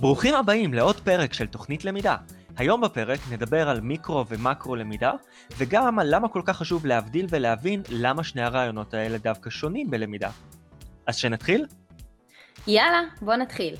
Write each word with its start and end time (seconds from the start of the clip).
ברוכים 0.00 0.34
הבאים 0.34 0.74
לעוד 0.74 1.00
פרק 1.00 1.32
של 1.32 1.46
תוכנית 1.46 1.84
למידה. 1.84 2.16
היום 2.56 2.80
בפרק 2.80 3.20
נדבר 3.30 3.68
על 3.68 3.80
מיקרו 3.80 4.26
ומקרו 4.28 4.76
למידה, 4.76 5.12
וגם 5.56 5.98
על 5.98 6.14
למה 6.14 6.28
כל 6.28 6.42
כך 6.44 6.56
חשוב 6.56 6.86
להבדיל 6.86 7.26
ולהבין 7.30 7.82
למה 7.88 8.24
שני 8.24 8.42
הרעיונות 8.42 8.94
האלה 8.94 9.18
דווקא 9.18 9.50
שונים 9.50 9.90
בלמידה. 9.90 10.30
אז 11.06 11.16
שנתחיל? 11.16 11.66
יאללה, 12.66 13.00
בוא 13.22 13.34
נתחיל. 13.36 13.74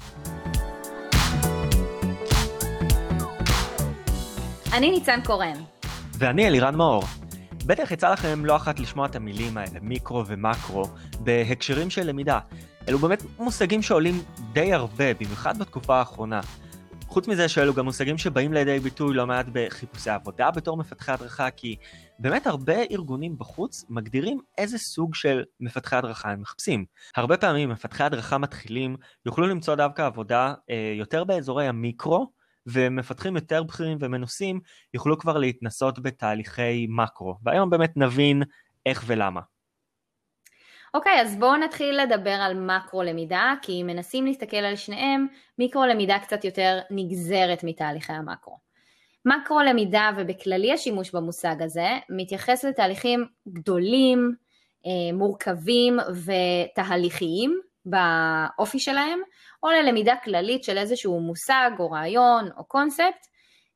אני 4.73 4.91
ניצן 4.91 5.21
קורן. 5.25 5.57
ואני 6.19 6.47
אלירן 6.47 6.75
מאור. 6.75 7.03
בטח 7.67 7.91
יצא 7.91 8.13
לכם 8.13 8.45
לא 8.45 8.57
אחת 8.57 8.81
לשמוע 8.81 9.07
את 9.07 9.17
המילים 9.17 9.57
האלה, 9.57 9.81
מיקרו 9.83 10.27
ומקרו, 10.27 10.85
בהקשרים 11.21 11.91
של 11.91 12.07
למידה. 12.07 12.39
אלו 12.89 12.99
באמת 12.99 13.23
מושגים 13.39 13.83
שעולים 13.83 14.15
די 14.53 14.73
הרבה, 14.73 15.15
במיוחד 15.15 15.59
בתקופה 15.59 15.99
האחרונה. 15.99 16.41
חוץ 17.07 17.29
מזה 17.29 17.49
שאלו 17.49 17.75
גם 17.75 17.85
מושגים 17.85 18.19
שבאים 18.19 18.53
לידי 18.53 18.79
ביטוי 18.79 19.15
לא 19.15 19.27
מעט 19.27 19.47
בחיפושי 19.53 20.11
עבודה 20.11 20.51
בתור 20.51 20.77
מפתחי 20.77 21.13
הדרכה, 21.13 21.51
כי 21.51 21.77
באמת 22.19 22.47
הרבה 22.47 22.83
ארגונים 22.91 23.39
בחוץ 23.39 23.85
מגדירים 23.89 24.41
איזה 24.59 24.79
סוג 24.79 25.15
של 25.15 25.45
מפתחי 25.61 25.97
הדרכה 25.97 26.31
הם 26.31 26.41
מחפשים. 26.41 26.85
הרבה 27.17 27.37
פעמים 27.37 27.69
מפתחי 27.69 28.03
הדרכה 28.03 28.39
מתחילים 28.39 28.97
יוכלו 29.27 29.47
למצוא 29.47 29.75
דווקא 29.75 30.03
עבודה 30.03 30.55
אה, 30.71 30.95
יותר 30.99 31.25
באזורי 31.25 31.69
המיקרו, 31.69 32.33
ומפתחים 32.67 33.37
יותר 33.37 33.63
בכירים 33.63 33.99
ומנוסים 34.01 34.61
יוכלו 34.95 35.19
כבר 35.19 35.39
להתנסות 35.39 35.99
בתהליכי 35.99 36.87
מקרו. 36.91 37.37
והיום 37.45 37.71
באמת 37.71 37.97
נבין 37.97 38.43
איך 38.87 39.05
ולמה. 39.07 39.41
אוקיי, 40.95 41.21
אז 41.21 41.37
בואו 41.37 41.57
נתחיל 41.57 42.01
לדבר 42.03 42.31
על 42.31 42.55
מקרו 42.55 43.03
למידה, 43.03 43.55
כי 43.63 43.83
אם 43.83 43.87
מנסים 43.87 44.27
להסתכל 44.27 44.57
על 44.57 44.77
שניהם, 44.77 45.27
מיקרו 45.59 45.85
למידה 45.87 46.19
קצת 46.19 46.45
יותר 46.45 46.79
נגזרת 46.91 47.65
מתהליכי 47.65 48.13
המקרו. 48.13 48.59
מקרו 49.25 49.61
למידה 49.61 50.11
ובכללי 50.17 50.73
השימוש 50.73 51.11
במושג 51.11 51.63
הזה 51.63 51.89
מתייחס 52.11 52.65
לתהליכים 52.65 53.27
גדולים, 53.49 54.35
אה, 54.87 55.17
מורכבים 55.17 55.99
ותהליכיים 56.25 57.61
באופי 57.85 58.79
שלהם, 58.79 59.19
או 59.63 59.69
ללמידה 59.71 60.15
כללית 60.25 60.65
של 60.65 60.79
איזשהו 60.79 61.21
מושג 61.21 61.71
או 61.79 61.91
רעיון 61.91 62.51
או 62.57 62.65
קונספט. 62.65 63.27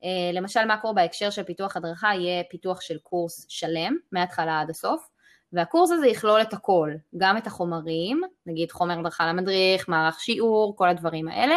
אה, 0.04 0.32
למשל 0.32 0.64
מקרו 0.64 0.94
בהקשר 0.94 1.30
של 1.30 1.42
פיתוח 1.42 1.76
הדרכה 1.76 2.14
יהיה 2.14 2.44
פיתוח 2.50 2.80
של 2.80 2.98
קורס 2.98 3.46
שלם, 3.48 3.96
מההתחלה 4.12 4.60
עד 4.60 4.70
הסוף. 4.70 5.09
והקורס 5.52 5.90
הזה 5.90 6.06
יכלול 6.06 6.42
את 6.42 6.52
הכל, 6.52 6.90
גם 7.16 7.36
את 7.36 7.46
החומרים, 7.46 8.20
נגיד 8.46 8.70
חומר 8.70 8.98
הדרכה 8.98 9.26
למדריך, 9.26 9.88
מערך 9.88 10.20
שיעור, 10.20 10.76
כל 10.76 10.88
הדברים 10.88 11.28
האלה, 11.28 11.56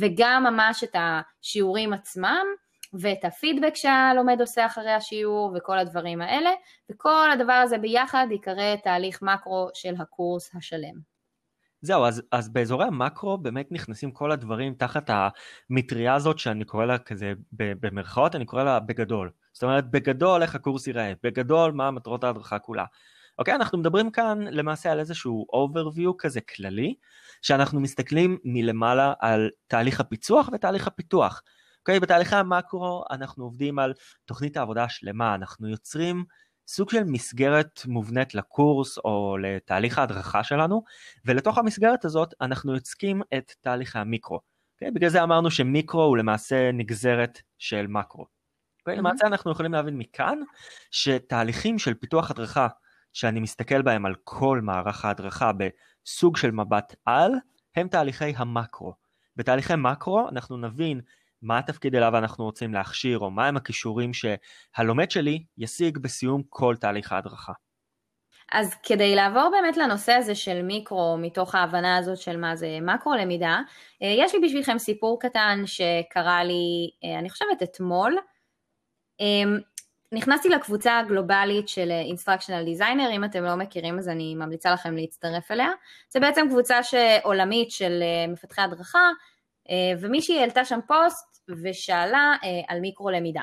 וגם 0.00 0.44
ממש 0.50 0.84
את 0.84 0.96
השיעורים 0.98 1.92
עצמם, 1.92 2.44
ואת 2.94 3.24
הפידבק 3.24 3.74
שהלומד 3.74 4.40
עושה 4.40 4.66
אחרי 4.66 4.92
השיעור, 4.92 5.54
וכל 5.56 5.78
הדברים 5.78 6.20
האלה, 6.20 6.50
וכל 6.90 7.30
הדבר 7.32 7.52
הזה 7.52 7.78
ביחד 7.78 8.26
ייקרא 8.30 8.76
תהליך 8.84 9.22
מקרו 9.22 9.68
של 9.74 9.94
הקורס 9.98 10.50
השלם. 10.54 11.14
זהו, 11.84 12.04
אז, 12.04 12.22
אז 12.32 12.48
באזורי 12.48 12.84
המקרו 12.84 13.38
באמת 13.38 13.72
נכנסים 13.72 14.10
כל 14.12 14.32
הדברים 14.32 14.74
תחת 14.74 15.10
המטריה 15.70 16.14
הזאת 16.14 16.38
שאני 16.38 16.64
קורא 16.64 16.84
לה 16.84 16.98
כזה 16.98 17.32
במרכאות, 17.52 18.34
אני 18.34 18.44
קורא 18.44 18.64
לה 18.64 18.80
בגדול. 18.80 19.30
זאת 19.52 19.62
אומרת, 19.62 19.90
בגדול 19.90 20.42
איך 20.42 20.54
הקורס 20.54 20.86
ייראה, 20.86 21.12
בגדול 21.22 21.72
מה 21.72 21.90
מטרות 21.90 22.24
ההדרכה 22.24 22.58
כולה. 22.58 22.84
אוקיי, 23.38 23.54
אנחנו 23.54 23.78
מדברים 23.78 24.10
כאן 24.10 24.40
למעשה 24.50 24.92
על 24.92 25.00
איזשהו 25.00 25.46
overview 25.52 26.12
כזה 26.18 26.40
כללי, 26.40 26.94
שאנחנו 27.42 27.80
מסתכלים 27.80 28.38
מלמעלה 28.44 29.12
על 29.20 29.50
תהליך 29.66 30.00
הפיצוח 30.00 30.48
ותהליך 30.52 30.86
הפיתוח. 30.86 31.42
אוקיי, 31.78 32.00
בתהליכי 32.00 32.36
המקרו 32.36 33.04
אנחנו 33.10 33.44
עובדים 33.44 33.78
על 33.78 33.92
תוכנית 34.24 34.56
העבודה 34.56 34.84
השלמה, 34.84 35.34
אנחנו 35.34 35.68
יוצרים 35.68 36.24
סוג 36.68 36.90
של 36.90 37.04
מסגרת 37.04 37.80
מובנית 37.86 38.34
לקורס 38.34 38.98
או 38.98 39.36
לתהליך 39.40 39.98
ההדרכה 39.98 40.44
שלנו, 40.44 40.82
ולתוך 41.24 41.58
המסגרת 41.58 42.04
הזאת 42.04 42.34
אנחנו 42.40 42.74
יוצקים 42.74 43.22
את 43.34 43.52
תהליכי 43.60 43.98
המיקרו. 43.98 44.40
אוקיי, 44.74 44.90
בגלל 44.90 45.10
זה 45.10 45.22
אמרנו 45.22 45.50
שמיקרו 45.50 46.02
הוא 46.02 46.16
למעשה 46.16 46.70
נגזרת 46.72 47.38
של 47.58 47.86
מקרו. 47.86 48.26
אוקיי, 48.80 48.94
mm-hmm. 48.94 48.98
למעשה 48.98 49.26
אנחנו 49.26 49.52
יכולים 49.52 49.72
להבין 49.72 49.98
מכאן 49.98 50.38
שתהליכים 50.90 51.78
של 51.78 51.94
פיתוח 51.94 52.30
הדרכה 52.30 52.68
שאני 53.14 53.40
מסתכל 53.40 53.82
בהם 53.82 54.06
על 54.06 54.14
כל 54.24 54.60
מערך 54.62 55.04
ההדרכה 55.04 55.50
בסוג 55.52 56.36
של 56.36 56.50
מבט 56.50 56.94
על, 57.04 57.32
הם 57.76 57.88
תהליכי 57.88 58.32
המקרו. 58.36 58.94
בתהליכי 59.36 59.72
מקרו 59.76 60.28
אנחנו 60.28 60.56
נבין 60.56 61.00
מה 61.42 61.58
התפקיד 61.58 61.94
אליו 61.94 62.18
אנחנו 62.18 62.44
רוצים 62.44 62.74
להכשיר, 62.74 63.18
או 63.18 63.30
מהם 63.30 63.56
הכישורים 63.56 64.10
שהלומד 64.14 65.10
שלי 65.10 65.44
ישיג 65.58 65.98
בסיום 65.98 66.42
כל 66.48 66.76
תהליך 66.80 67.12
ההדרכה. 67.12 67.52
אז 68.52 68.74
כדי 68.82 69.14
לעבור 69.14 69.50
באמת 69.52 69.76
לנושא 69.76 70.12
הזה 70.12 70.34
של 70.34 70.62
מיקרו, 70.62 71.16
מתוך 71.20 71.54
ההבנה 71.54 71.96
הזאת 71.96 72.18
של 72.18 72.36
מה 72.36 72.56
זה 72.56 72.78
מקרו 72.82 73.14
למידה, 73.14 73.60
אה, 74.02 74.14
יש 74.18 74.34
לי 74.34 74.40
בשבילכם 74.40 74.78
סיפור 74.78 75.20
קטן 75.20 75.62
שקרה 75.66 76.44
לי, 76.44 76.90
אה, 77.04 77.18
אני 77.18 77.30
חושבת 77.30 77.62
אתמול. 77.62 78.16
אמ, 80.12 80.18
נכנסתי 80.18 80.48
לקבוצה 80.48 80.98
הגלובלית 80.98 81.68
של 81.68 81.90
instructional 81.90 82.64
designer, 82.64 83.10
אם 83.10 83.24
אתם 83.24 83.44
לא 83.44 83.56
מכירים 83.56 83.98
אז 83.98 84.08
אני 84.08 84.34
ממליצה 84.34 84.70
לכם 84.70 84.96
להצטרף 84.96 85.50
אליה. 85.50 85.68
זה 86.08 86.20
בעצם 86.20 86.46
קבוצה 86.48 86.78
עולמית 87.22 87.70
של 87.70 88.02
אה, 88.02 88.32
מפתחי 88.32 88.62
הדרכה, 88.62 89.10
אה, 89.70 89.92
ומישהי 90.00 90.40
העלתה 90.40 90.64
שם 90.64 90.80
פוסט 90.86 91.50
ושאלה 91.62 92.34
אה, 92.44 92.48
על 92.68 92.80
מיקרו 92.80 93.10
למידה. 93.10 93.42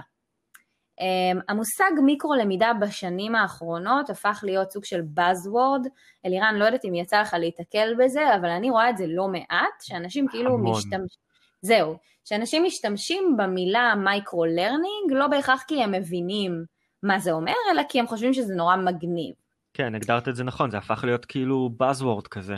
המושג 1.49 1.91
מיקרו 2.05 2.35
למידה 2.35 2.71
בשנים 2.81 3.35
האחרונות 3.35 4.09
הפך 4.09 4.39
להיות 4.43 4.71
סוג 4.71 4.85
של 4.85 5.01
Buzzword, 5.17 5.89
אלירן 6.25 6.55
לא 6.55 6.65
יודעת 6.65 6.85
אם 6.85 6.95
יצא 6.95 7.21
לך 7.21 7.33
להיתקל 7.33 7.93
בזה, 7.99 8.35
אבל 8.35 8.49
אני 8.49 8.69
רואה 8.69 8.89
את 8.89 8.97
זה 8.97 9.05
לא 9.07 9.27
מעט, 9.27 9.81
שאנשים 9.81 10.27
כאילו 10.27 10.57
משתמשים, 10.57 11.30
זהו, 11.61 11.97
שאנשים 12.25 12.63
משתמשים 12.63 13.37
במילה 13.37 13.93
micro-learning 13.95 15.11
לא 15.11 15.27
בהכרח 15.27 15.63
כי 15.67 15.83
הם 15.83 15.91
מבינים 15.91 16.65
מה 17.03 17.19
זה 17.19 17.31
אומר, 17.31 17.53
אלא 17.71 17.81
כי 17.89 17.99
הם 17.99 18.07
חושבים 18.07 18.33
שזה 18.33 18.55
נורא 18.55 18.75
מגניב. 18.75 19.33
כן, 19.73 19.95
הגדרת 19.95 20.27
את 20.27 20.35
זה 20.35 20.43
נכון, 20.43 20.71
זה 20.71 20.77
הפך 20.77 21.03
להיות 21.03 21.25
כאילו 21.25 21.69
Buzzword 21.81 22.27
כזה. 22.27 22.55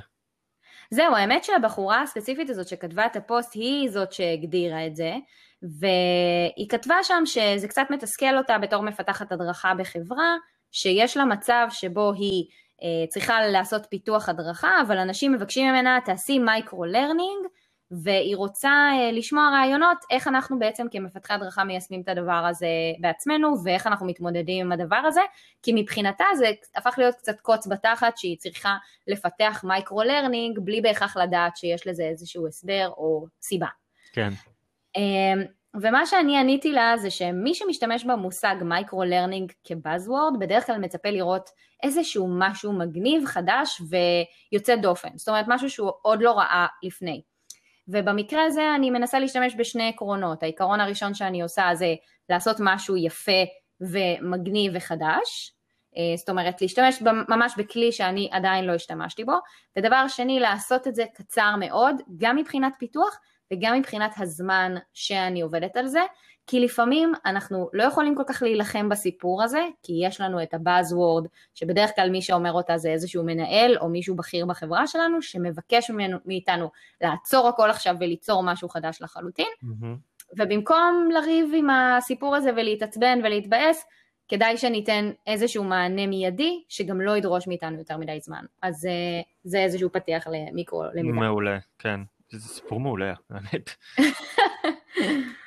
זהו, 0.91 1.15
האמת 1.15 1.43
שהבחורה 1.43 2.01
הספציפית 2.01 2.49
הזאת 2.49 2.67
שכתבה 2.67 3.05
את 3.05 3.15
הפוסט 3.15 3.53
היא 3.53 3.89
זאת 3.89 4.13
שהגדירה 4.13 4.87
את 4.87 4.95
זה, 4.95 5.13
והיא 5.61 6.69
כתבה 6.69 6.95
שם 7.03 7.23
שזה 7.25 7.67
קצת 7.67 7.85
מתסכל 7.89 8.37
אותה 8.37 8.57
בתור 8.57 8.83
מפתחת 8.83 9.31
הדרכה 9.31 9.73
בחברה, 9.73 10.35
שיש 10.71 11.17
לה 11.17 11.25
מצב 11.25 11.67
שבו 11.69 12.13
היא 12.13 12.45
אה, 12.83 13.07
צריכה 13.07 13.41
לעשות 13.47 13.85
פיתוח 13.89 14.29
הדרכה, 14.29 14.81
אבל 14.87 14.97
אנשים 14.97 15.31
מבקשים 15.31 15.67
ממנה 15.67 15.99
תעשי 16.05 16.39
micro-learning, 16.39 17.45
והיא 18.01 18.35
רוצה 18.35 18.69
אה, 18.69 19.11
לשמוע 19.11 19.49
רעיונות 19.49 19.97
איך 20.09 20.27
אנחנו 20.27 20.59
בעצם 20.59 20.87
כמפתחי 20.91 21.33
הדרכה 21.33 21.63
מיישמים 21.63 22.01
את 22.01 22.09
הדבר 22.09 22.45
הזה 22.49 22.67
בעצמנו 22.99 23.63
ואיך 23.63 23.87
אנחנו 23.87 24.05
מתמודדים 24.05 24.65
עם 24.65 24.71
הדבר 24.71 24.95
הזה 24.95 25.21
כי 25.63 25.71
מבחינתה 25.75 26.25
זה 26.37 26.51
הפך 26.75 26.95
להיות 26.97 27.15
קצת 27.15 27.39
קוץ 27.39 27.67
בתחת 27.67 28.17
שהיא 28.17 28.37
צריכה 28.37 28.77
לפתח 29.07 29.61
micro-learning 29.67 30.59
בלי 30.59 30.81
בהכרח 30.81 31.17
לדעת 31.17 31.57
שיש 31.57 31.87
לזה 31.87 32.03
איזשהו 32.03 32.47
הסבר 32.47 32.89
או 32.97 33.25
סיבה. 33.41 33.67
כן. 34.13 34.29
אמ, 34.95 35.43
ומה 35.81 36.05
שאני 36.05 36.37
עניתי 36.37 36.71
לה 36.71 36.97
זה 36.97 37.09
שמי 37.09 37.53
שמשתמש 37.53 38.03
במושג 38.03 38.55
micro-learning 38.61 39.51
כ 39.63 39.79
buzzword 39.79 40.39
בדרך 40.39 40.65
כלל 40.65 40.77
מצפה 40.77 41.09
לראות 41.09 41.49
איזשהו 41.83 42.27
משהו 42.39 42.73
מגניב, 42.73 43.25
חדש 43.25 43.81
ויוצא 43.89 44.75
דופן, 44.75 45.09
זאת 45.15 45.29
אומרת 45.29 45.45
משהו 45.47 45.69
שהוא 45.69 45.91
עוד 46.01 46.21
לא 46.21 46.31
ראה 46.31 46.67
לפני. 46.83 47.21
ובמקרה 47.87 48.43
הזה 48.45 48.75
אני 48.75 48.89
מנסה 48.89 49.19
להשתמש 49.19 49.55
בשני 49.57 49.89
עקרונות. 49.89 50.43
העיקרון 50.43 50.79
הראשון 50.79 51.13
שאני 51.13 51.41
עושה 51.41 51.69
זה 51.73 51.95
לעשות 52.29 52.57
משהו 52.59 52.97
יפה 52.97 53.43
ומגניב 53.81 54.71
וחדש, 54.75 55.53
אה, 55.97 56.17
זאת 56.17 56.29
אומרת 56.29 56.61
להשתמש 56.61 57.01
ממש 57.29 57.53
בכלי 57.57 57.91
שאני 57.91 58.29
עדיין 58.31 58.65
לא 58.65 58.73
השתמשתי 58.73 59.23
בו, 59.23 59.33
ודבר 59.77 60.07
שני 60.07 60.39
לעשות 60.39 60.87
את 60.87 60.95
זה 60.95 61.05
קצר 61.13 61.55
מאוד, 61.59 61.95
גם 62.17 62.35
מבחינת 62.35 62.73
פיתוח 62.79 63.19
וגם 63.53 63.77
מבחינת 63.79 64.11
הזמן 64.17 64.75
שאני 64.93 65.41
עובדת 65.41 65.77
על 65.77 65.87
זה, 65.87 66.01
כי 66.47 66.59
לפעמים 66.59 67.13
אנחנו 67.25 67.69
לא 67.73 67.83
יכולים 67.83 68.15
כל 68.15 68.23
כך 68.27 68.41
להילחם 68.41 68.89
בסיפור 68.89 69.43
הזה, 69.43 69.65
כי 69.83 69.93
יש 70.03 70.21
לנו 70.21 70.43
את 70.43 70.53
הבאזוורד, 70.53 71.27
שבדרך 71.53 71.95
כלל 71.95 72.09
מי 72.09 72.21
שאומר 72.21 72.51
אותה 72.51 72.77
זה 72.77 72.89
איזשהו 72.89 73.23
מנהל 73.23 73.77
או 73.77 73.89
מישהו 73.89 74.15
בכיר 74.15 74.45
בחברה 74.45 74.87
שלנו, 74.87 75.21
שמבקש 75.21 75.89
ממנו, 75.89 76.17
מאיתנו 76.25 76.71
לעצור 77.01 77.47
הכל 77.47 77.69
עכשיו 77.69 77.95
וליצור 77.99 78.43
משהו 78.43 78.69
חדש 78.69 79.01
לחלוטין, 79.01 79.47
mm-hmm. 79.63 80.37
ובמקום 80.39 81.09
לריב 81.13 81.51
עם 81.55 81.69
הסיפור 81.69 82.35
הזה 82.35 82.51
ולהתעצבן 82.55 83.19
ולהתבאס, 83.23 83.85
כדאי 84.27 84.57
שניתן 84.57 85.11
איזשהו 85.27 85.63
מענה 85.63 86.07
מיידי, 86.07 86.63
שגם 86.69 87.01
לא 87.01 87.17
ידרוש 87.17 87.47
מאיתנו 87.47 87.77
יותר 87.77 87.97
מדי 87.97 88.19
זמן. 88.21 88.45
אז 88.61 88.85
אה, 88.85 89.21
זה 89.43 89.59
איזשהו 89.59 89.91
פתיח 89.91 90.27
למיקרו 90.27 90.83
למידה. 90.93 91.19
מעולה, 91.19 91.57
כן. 91.79 91.99
זה 92.31 92.39
סיפור 92.39 92.79
מעולה, 92.79 93.13
האמת. 93.29 93.69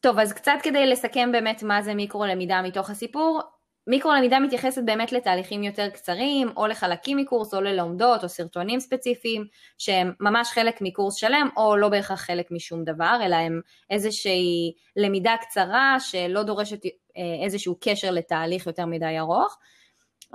טוב, 0.00 0.18
אז 0.18 0.32
קצת 0.32 0.52
כדי 0.62 0.86
לסכם 0.86 1.32
באמת 1.32 1.62
מה 1.62 1.82
זה 1.82 1.94
מיקרו-למידה 1.94 2.62
מתוך 2.62 2.90
הסיפור, 2.90 3.40
מיקרו-למידה 3.86 4.40
מתייחסת 4.40 4.82
באמת 4.84 5.12
לתהליכים 5.12 5.62
יותר 5.62 5.88
קצרים, 5.88 6.48
או 6.56 6.66
לחלקים 6.66 7.16
מקורס, 7.16 7.54
או 7.54 7.60
ללומדות, 7.60 8.24
או 8.24 8.28
סרטונים 8.28 8.80
ספציפיים, 8.80 9.46
שהם 9.78 10.12
ממש 10.20 10.50
חלק 10.50 10.80
מקורס 10.80 11.14
שלם, 11.14 11.48
או 11.56 11.76
לא 11.76 11.88
בהכרח 11.88 12.20
חלק 12.20 12.50
משום 12.50 12.84
דבר, 12.84 13.18
אלא 13.24 13.36
הם 13.36 13.60
איזושהי 13.90 14.72
למידה 14.96 15.34
קצרה 15.40 15.96
שלא 16.00 16.42
דורשת 16.42 16.84
אה, 16.86 17.44
איזשהו 17.44 17.76
קשר 17.80 18.10
לתהליך 18.10 18.66
יותר 18.66 18.86
מדי 18.86 19.18
ארוך. 19.18 19.58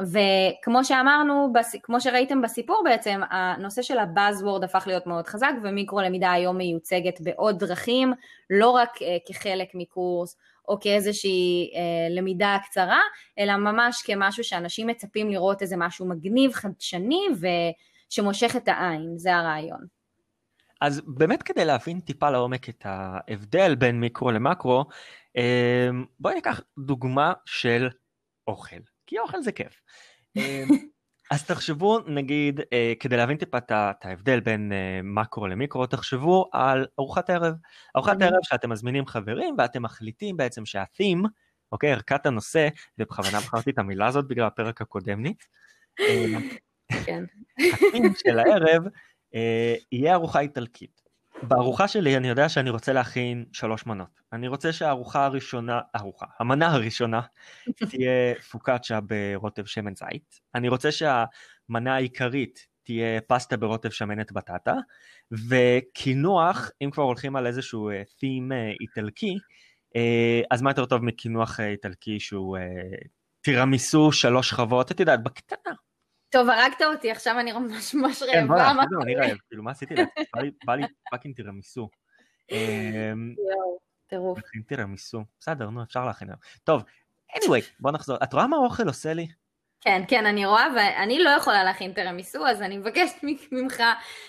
וכמו 0.02 0.84
שאמרנו, 0.84 1.54
כמו 1.84 2.02
שראיתם 2.02 2.42
בסיפור 2.42 2.82
בעצם, 2.86 3.22
הנושא 3.30 3.82
של 3.82 3.98
הבאזוורד 3.98 4.64
הפך 4.64 4.84
להיות 4.88 5.08
מאוד 5.08 5.28
חזק 5.28 5.52
ומיקרו 5.64 6.02
למידה 6.02 6.32
היום 6.32 6.58
מיוצגת 6.58 7.22
בעוד 7.22 7.60
דרכים, 7.60 8.14
לא 8.50 8.70
רק 8.70 9.02
אה, 9.02 9.18
כחלק 9.28 9.68
מקורס 9.74 10.38
או 10.68 10.80
כאיזושהי 10.80 11.72
אה, 11.76 12.16
למידה 12.16 12.58
קצרה, 12.66 13.00
אלא 13.40 13.58
ממש 13.58 14.04
כמשהו 14.06 14.44
שאנשים 14.44 14.88
מצפים 14.88 15.30
לראות 15.30 15.62
איזה 15.62 15.78
משהו 15.78 16.06
מגניב, 16.06 16.54
חדשני 16.54 17.22
ושמושך 18.12 18.56
את 18.56 18.68
העין, 18.68 19.18
זה 19.18 19.36
הרעיון. 19.36 19.86
אז 20.82 21.02
באמת 21.08 21.44
כדי 21.44 21.66
להבין 21.66 22.00
טיפה 22.00 22.30
לעומק 22.30 22.70
את 22.70 22.82
ההבדל 22.86 23.76
בין 23.76 24.00
מיקרו 24.00 24.32
למקרו, 24.32 24.86
אה, 25.38 25.90
בואי 26.20 26.36
ניקח 26.36 26.62
דוגמה 26.78 27.34
של 27.46 27.90
אוכל. 28.48 28.95
כי 29.08 29.20
אוכל 29.20 29.42
זה 29.42 29.52
כיף. 29.52 29.82
אמ, 30.38 30.68
אז 31.32 31.46
תחשבו 31.46 32.00
נגיד 32.08 32.60
אה, 32.74 32.94
כדי 33.00 33.18
להבין 33.18 33.38
טיפה 33.38 33.58
את 33.58 34.06
ההבדל 34.06 34.40
בין 34.40 34.72
אה, 34.72 35.00
מקרו 35.04 35.48
למיקרו 35.48 35.86
תחשבו 35.86 36.50
על 36.52 36.88
ארוחת 37.00 37.30
ערב. 37.30 37.54
ארוחת 37.96 38.22
ערב 38.22 38.40
שאתם 38.44 38.70
מזמינים 38.70 39.06
חברים 39.06 39.56
ואתם 39.58 39.84
מחליטים 39.84 40.38
בעצם 40.38 40.66
שהתים, 40.66 41.24
אוקיי, 41.72 41.92
ערכת 41.92 42.26
הנושא, 42.26 42.68
ובכוונה 43.00 43.40
בחרתי 43.40 43.70
את 43.72 43.80
המילה 43.80 44.08
הזאת 44.08 44.28
בגלל 44.28 44.46
הפרק 44.46 44.82
הקודם 44.82 45.22
ניץ. 45.22 45.38
אמ, 46.10 46.50
כן. 47.06 47.24
התים 47.58 48.14
של 48.18 48.40
הערב 48.40 48.84
אה, 49.36 49.76
יהיה 49.92 50.14
ארוחה 50.14 50.40
איטלקית. 50.40 51.05
בארוחה 51.44 51.88
שלי 51.88 52.18
אני 52.18 52.28
יודע 52.28 52.50
שאני 52.50 52.70
רוצה 52.70 52.94
להכין 52.94 53.46
שלוש 53.52 53.86
מנות. 53.86 54.22
אני 54.34 54.48
רוצה 54.48 54.74
שהארוחה 54.74 55.26
הראשונה, 55.26 55.80
ארוחה, 55.96 56.26
המנה 56.40 56.72
הראשונה 56.72 57.22
תהיה 57.90 58.36
פוקאצ'ה 58.52 59.00
ברוטב 59.02 59.66
שמן 59.66 59.96
זית. 59.96 60.40
אני 60.56 60.70
רוצה 60.70 60.90
שהמנה 60.92 61.96
העיקרית 61.96 62.68
תהיה 62.84 63.22
פסטה 63.22 63.58
ברוטב 63.58 63.90
שמנת 63.90 64.32
בטטה, 64.32 64.74
וקינוח, 65.50 66.72
אם 66.82 66.92
כבר 66.92 67.04
הולכים 67.04 67.36
על 67.36 67.48
איזשהו 67.48 67.90
תים 68.18 68.52
אה, 68.52 68.72
uh, 68.72 68.78
איטלקי, 68.82 69.36
uh, 69.98 70.48
אז 70.52 70.62
מה 70.62 70.70
יותר 70.70 70.86
טוב 70.86 71.04
מקינוח 71.04 71.60
איטלקי 71.60 72.20
שהוא 72.20 72.58
תירמיסו 73.42 74.12
שלוש 74.12 74.50
שכבות, 74.50 74.92
את 74.92 75.00
יודעת, 75.00 75.24
בקטנה, 75.24 75.74
טוב, 76.30 76.50
הרגת 76.50 76.82
אותי, 76.82 77.12
עכשיו 77.12 77.40
אני 77.40 77.52
ממש 77.52 77.96
ממש 77.96 78.22
רעבה. 78.22 78.34
כן, 78.34 78.48
בוא'נה, 78.48 78.84
אפילו 78.84 79.02
אני 79.02 79.16
רעב, 79.16 79.38
כאילו, 79.48 79.64
מה 79.64 79.72
עשיתי? 79.72 79.96
בא 80.66 80.76
לי 80.76 80.84
פאקינג 81.12 81.36
תירמיסו. 81.36 81.90
אמ, 82.52 83.36
טירוף. 84.08 84.40
תירמיסו, 84.68 85.24
בסדר, 85.40 85.70
נו, 85.70 85.84
אפשר 85.84 86.06
להכין. 86.06 86.28
טוב, 86.64 86.84
anyway, 87.32 87.64
בוא 87.80 87.92
נחזור. 87.92 88.18
את 88.24 88.34
רואה 88.34 88.48
מה 88.48 88.58
האוכל 88.58 88.88
עושה 88.88 89.14
לי? 89.14 89.28
כן, 89.82 90.02
כן, 90.08 90.26
אני 90.26 90.46
רואה, 90.46 90.68
ואני 90.76 91.20
לא 91.20 91.30
יכולה 91.30 91.64
להכין 91.64 91.94
תרמיסו, 91.94 92.48
אז 92.48 92.62
אני 92.62 92.78
מבקשת 92.78 93.16
ממך 93.52 93.84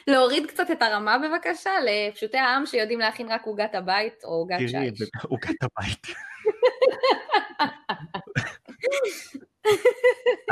להוריד 0.07 0.47
קצת 0.47 0.71
את 0.73 0.83
הרמה 0.83 1.17
בבקשה, 1.19 1.71
לפשוטי 1.85 2.39
העם 2.39 2.67
שיודעים 2.67 2.99
להכין 2.99 3.29
רק 3.29 3.47
עוגת 3.47 3.75
הבית 3.75 4.25
או 4.25 4.29
עוגת 4.29 4.59
שיש. 4.59 4.73
תראי, 4.73 4.91
עוגת 5.23 5.63
הבית. 5.63 6.07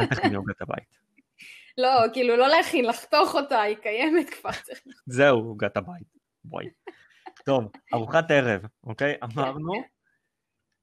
אל 0.01 0.07
תכיני 0.07 0.35
עוגת 0.37 0.63
הבית. 0.63 1.04
לא, 1.79 1.89
כאילו 2.13 2.37
לא 2.37 2.49
להכין, 2.49 2.85
לחתוך 2.85 3.35
אותה, 3.35 3.61
היא 3.61 3.77
קיימת 3.77 4.31
כבר. 4.31 4.51
זהו, 5.07 5.39
עוגת 5.39 5.77
הבית. 5.77 6.07
בואי. 6.45 6.67
טוב, 7.45 7.65
ארוחת 7.95 8.31
ערב, 8.31 8.63
אוקיי? 8.85 9.15
אמרנו, 9.25 9.73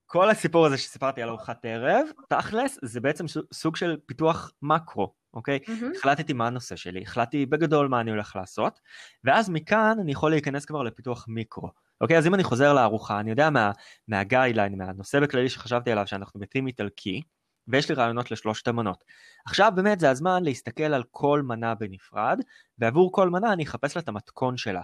כל 0.06 0.30
הסיפור 0.30 0.66
הזה 0.66 0.78
שסיפרתי 0.78 1.22
על 1.22 1.30
ארוחת 1.30 1.66
ערב, 1.66 2.08
תכלס, 2.30 2.80
זה 2.82 3.00
בעצם 3.00 3.26
סוג 3.54 3.76
של 3.76 3.98
פיתוח 4.06 4.52
מקרו, 4.62 5.14
אוקיי? 5.34 5.60
Mm-hmm. 5.66 5.98
החלטתי 5.98 6.34
מה 6.34 6.48
הנושא 6.48 6.76
שלי, 6.76 7.02
החלטתי 7.02 7.46
בגדול 7.46 7.88
מה 7.88 8.02
אני 8.02 8.12
הולך 8.12 8.36
לעשות, 8.36 8.80
ואז 9.24 9.50
מכאן 9.50 9.98
אני 10.02 10.12
יכול 10.12 10.32
להיכנס 10.32 10.66
כבר 10.66 10.84
לפיתוח 10.84 11.26
מיקרו. 11.28 11.70
אוקיי, 12.02 12.18
אז 12.18 12.28
אם 12.28 12.36
אני 12.36 12.44
חוזר 12.44 12.74
לארוחה, 12.74 13.20
אני 13.20 13.30
יודע 13.30 13.50
מה, 13.50 13.72
מהגיידליין, 14.08 14.78
מהנושא 14.78 15.20
בכללי 15.20 15.50
שחשבתי 15.50 15.92
עליו, 15.92 16.08
שאנחנו 16.08 16.40
בטים 16.40 16.68
איטלקי, 16.68 17.22
ויש 17.68 17.90
לי 17.90 17.96
רעיונות 17.96 18.32
לשלושת 18.32 18.68
המנות. 18.68 19.04
עכשיו 19.46 19.72
באמת 19.76 20.00
זה 20.00 20.10
הזמן 20.10 20.44
להסתכל 20.44 20.84
על 20.84 21.04
כל 21.12 21.42
מנה 21.42 21.76
בנפרד, 21.76 22.40
ועבור 22.80 23.12
כל 23.12 23.30
מנה 23.30 23.54
אני 23.54 23.64
אחפש 23.64 23.96
לה 23.96 24.02
את 24.02 24.08
המתכון 24.08 24.58
שלה. 24.58 24.82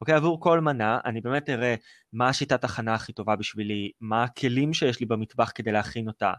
אוקיי, 0.00 0.14
עבור 0.14 0.40
כל 0.40 0.60
מנה 0.60 0.98
אני 1.04 1.20
באמת 1.20 1.50
אראה 1.50 1.74
מה 2.12 2.28
השיטת 2.28 2.64
הכנה 2.64 2.94
הכי 2.94 3.12
טובה 3.12 3.36
בשבילי, 3.36 3.90
מה 4.00 4.24
הכלים 4.24 4.74
שיש 4.74 5.00
לי 5.00 5.06
במטבח 5.06 5.52
כדי 5.54 5.72
להכין 5.72 6.08
אותה, 6.08 6.32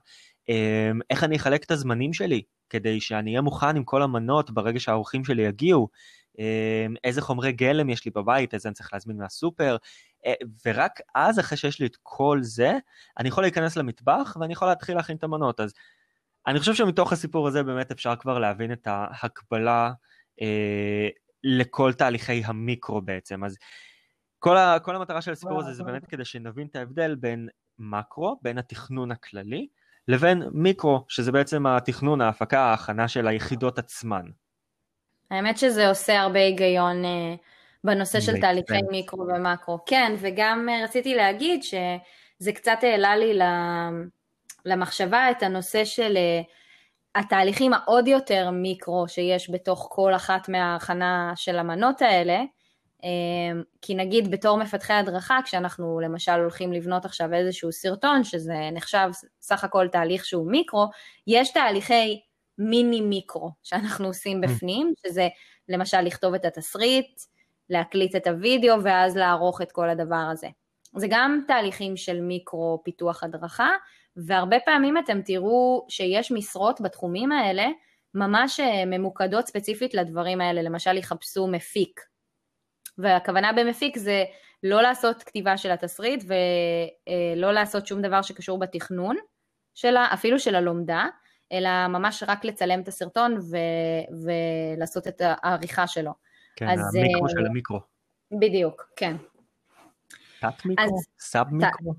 אמ, 0.49 0.99
איך 1.09 1.23
אני 1.23 1.35
אחלק 1.35 1.63
את 1.63 1.71
הזמנים 1.71 2.13
שלי 2.13 2.41
כדי 2.69 3.01
שאני 3.01 3.31
אהיה 3.31 3.41
מוכן 3.41 3.75
עם 3.75 3.83
כל 3.83 4.01
המנות 4.01 4.51
ברגע 4.51 4.79
שהאורחים 4.79 5.25
שלי 5.25 5.41
יגיעו, 5.43 5.89
אמ, 6.39 6.93
איזה 7.03 7.21
חומרי 7.21 7.51
גלם 7.51 7.89
יש 7.89 8.05
לי 8.05 8.11
בבית, 8.15 8.53
איזה 8.53 8.69
אני 8.69 8.73
צריך 8.73 8.93
להזמין 8.93 9.17
מהסופר, 9.17 9.77
ורק 10.65 10.99
אז, 11.15 11.39
אחרי 11.39 11.57
שיש 11.57 11.79
לי 11.79 11.85
את 11.85 11.97
כל 12.03 12.39
זה, 12.41 12.77
אני 13.19 13.29
יכול 13.29 13.43
להיכנס 13.43 13.77
למטבח 13.77 14.37
ואני 14.39 14.53
יכול 14.53 14.67
להתחיל 14.67 14.95
להכין 14.95 15.17
את 15.17 15.23
המנות. 15.23 15.59
אז 15.59 15.73
אני 16.47 16.59
חושב 16.59 16.73
שמתוך 16.73 17.13
הסיפור 17.13 17.47
הזה 17.47 17.63
באמת 17.63 17.91
אפשר 17.91 18.15
כבר 18.15 18.39
להבין 18.39 18.73
את 18.73 18.87
ההקבלה 18.87 19.91
אה, 20.41 21.07
לכל 21.43 21.93
תהליכי 21.93 22.41
המיקרו 22.45 23.01
בעצם. 23.01 23.43
אז 23.43 23.57
כל, 24.39 24.57
ה, 24.57 24.77
כל 24.83 24.95
המטרה 24.95 25.21
של 25.21 25.31
הסיפור 25.31 25.59
הזה 25.59 25.73
זה 25.73 25.83
באמת 25.83 26.05
כדי 26.05 26.25
שנבין 26.25 26.67
את 26.67 26.75
ההבדל 26.75 27.15
בין 27.15 27.47
מקרו, 27.79 28.39
בין 28.41 28.57
התכנון 28.57 29.11
הכללי, 29.11 29.67
לבין 30.07 30.43
מיקרו, 30.51 31.05
שזה 31.07 31.31
בעצם 31.31 31.65
התכנון, 31.65 32.21
ההפקה, 32.21 32.59
ההכנה 32.59 33.07
של 33.07 33.27
היחידות 33.27 33.79
עצמן. 33.79 34.25
האמת 35.31 35.57
שזה 35.57 35.89
עושה 35.89 36.21
הרבה 36.21 36.39
היגיון 36.39 37.05
אה, 37.05 37.35
בנושא 37.83 38.19
של 38.19 38.41
תהליכי 38.41 38.81
מיקרו 38.91 39.19
ומקרו. 39.19 39.79
כן, 39.85 40.15
וגם 40.19 40.69
אה, 40.69 40.83
רציתי 40.83 41.15
להגיד 41.15 41.63
שזה 41.63 42.51
קצת 42.51 42.77
העלה 42.81 43.15
לי 43.15 43.39
למחשבה 44.65 45.31
את 45.31 45.43
הנושא 45.43 45.85
של 45.85 46.17
אה, 46.17 46.41
התהליכים 47.15 47.73
העוד 47.73 48.07
יותר 48.07 48.49
מיקרו 48.51 49.07
שיש 49.07 49.49
בתוך 49.49 49.87
כל 49.91 50.15
אחת 50.15 50.49
מההכנה 50.49 51.33
של 51.35 51.59
המנות 51.59 52.01
האלה, 52.01 52.41
כי 53.81 53.95
נגיד 53.95 54.31
בתור 54.31 54.57
מפתחי 54.57 54.93
הדרכה, 54.93 55.39
כשאנחנו 55.45 55.99
למשל 55.99 56.31
הולכים 56.31 56.73
לבנות 56.73 57.05
עכשיו 57.05 57.33
איזשהו 57.33 57.71
סרטון, 57.71 58.23
שזה 58.23 58.53
נחשב 58.71 59.09
סך 59.41 59.63
הכל 59.63 59.87
תהליך 59.87 60.25
שהוא 60.25 60.51
מיקרו, 60.51 60.85
יש 61.27 61.51
תהליכי 61.51 62.21
מיני 62.57 63.01
מיקרו 63.01 63.51
שאנחנו 63.63 64.07
עושים 64.07 64.43
mm. 64.43 64.47
בפנים, 64.47 64.93
שזה 65.07 65.27
למשל 65.69 66.01
לכתוב 66.01 66.33
את 66.33 66.45
התסריט, 66.45 67.21
להקליט 67.71 68.15
את 68.15 68.27
הוידאו 68.27 68.83
ואז 68.83 69.17
לערוך 69.17 69.61
את 69.61 69.71
כל 69.71 69.89
הדבר 69.89 70.27
הזה. 70.31 70.47
זה 70.95 71.07
גם 71.09 71.41
תהליכים 71.47 71.97
של 71.97 72.21
מיקרו 72.21 72.81
פיתוח 72.83 73.23
הדרכה, 73.23 73.69
והרבה 74.15 74.57
פעמים 74.65 74.97
אתם 74.97 75.21
תראו 75.21 75.85
שיש 75.89 76.31
משרות 76.31 76.81
בתחומים 76.81 77.31
האלה 77.31 77.67
ממש 78.13 78.59
אה, 78.59 78.85
ממוקדות 78.85 79.47
ספציפית 79.47 79.93
לדברים 79.93 80.41
האלה, 80.41 80.61
למשל 80.61 80.97
יחפשו 80.97 81.47
מפיק. 81.47 82.01
והכוונה 82.97 83.53
במפיק 83.53 83.97
זה 83.97 84.23
לא 84.63 84.81
לעשות 84.81 85.23
כתיבה 85.23 85.57
של 85.57 85.71
התסריט 85.71 86.23
ולא 86.27 87.47
אה, 87.47 87.51
לעשות 87.51 87.87
שום 87.87 88.01
דבר 88.01 88.21
שקשור 88.21 88.59
בתכנון 88.59 89.15
שלה, 89.75 90.07
אפילו 90.13 90.39
של 90.39 90.55
הלומדה, 90.55 91.05
אלא 91.51 91.87
ממש 91.87 92.23
רק 92.27 92.45
לצלם 92.45 92.81
את 92.81 92.87
הסרטון 92.87 93.37
ו- 93.37 94.25
ולעשות 94.25 95.07
את 95.07 95.21
העריכה 95.25 95.87
שלו. 95.87 96.11
כן, 96.55 96.69
אז, 96.69 96.95
המיקרו 96.95 97.29
של 97.29 97.45
המיקרו. 97.45 97.79
בדיוק, 98.31 98.89
כן. 98.95 99.15
תת 100.39 100.65
מיקרו? 100.65 100.85
אז, 100.85 101.07
סאב 101.19 101.53
מיקרו? 101.53 101.93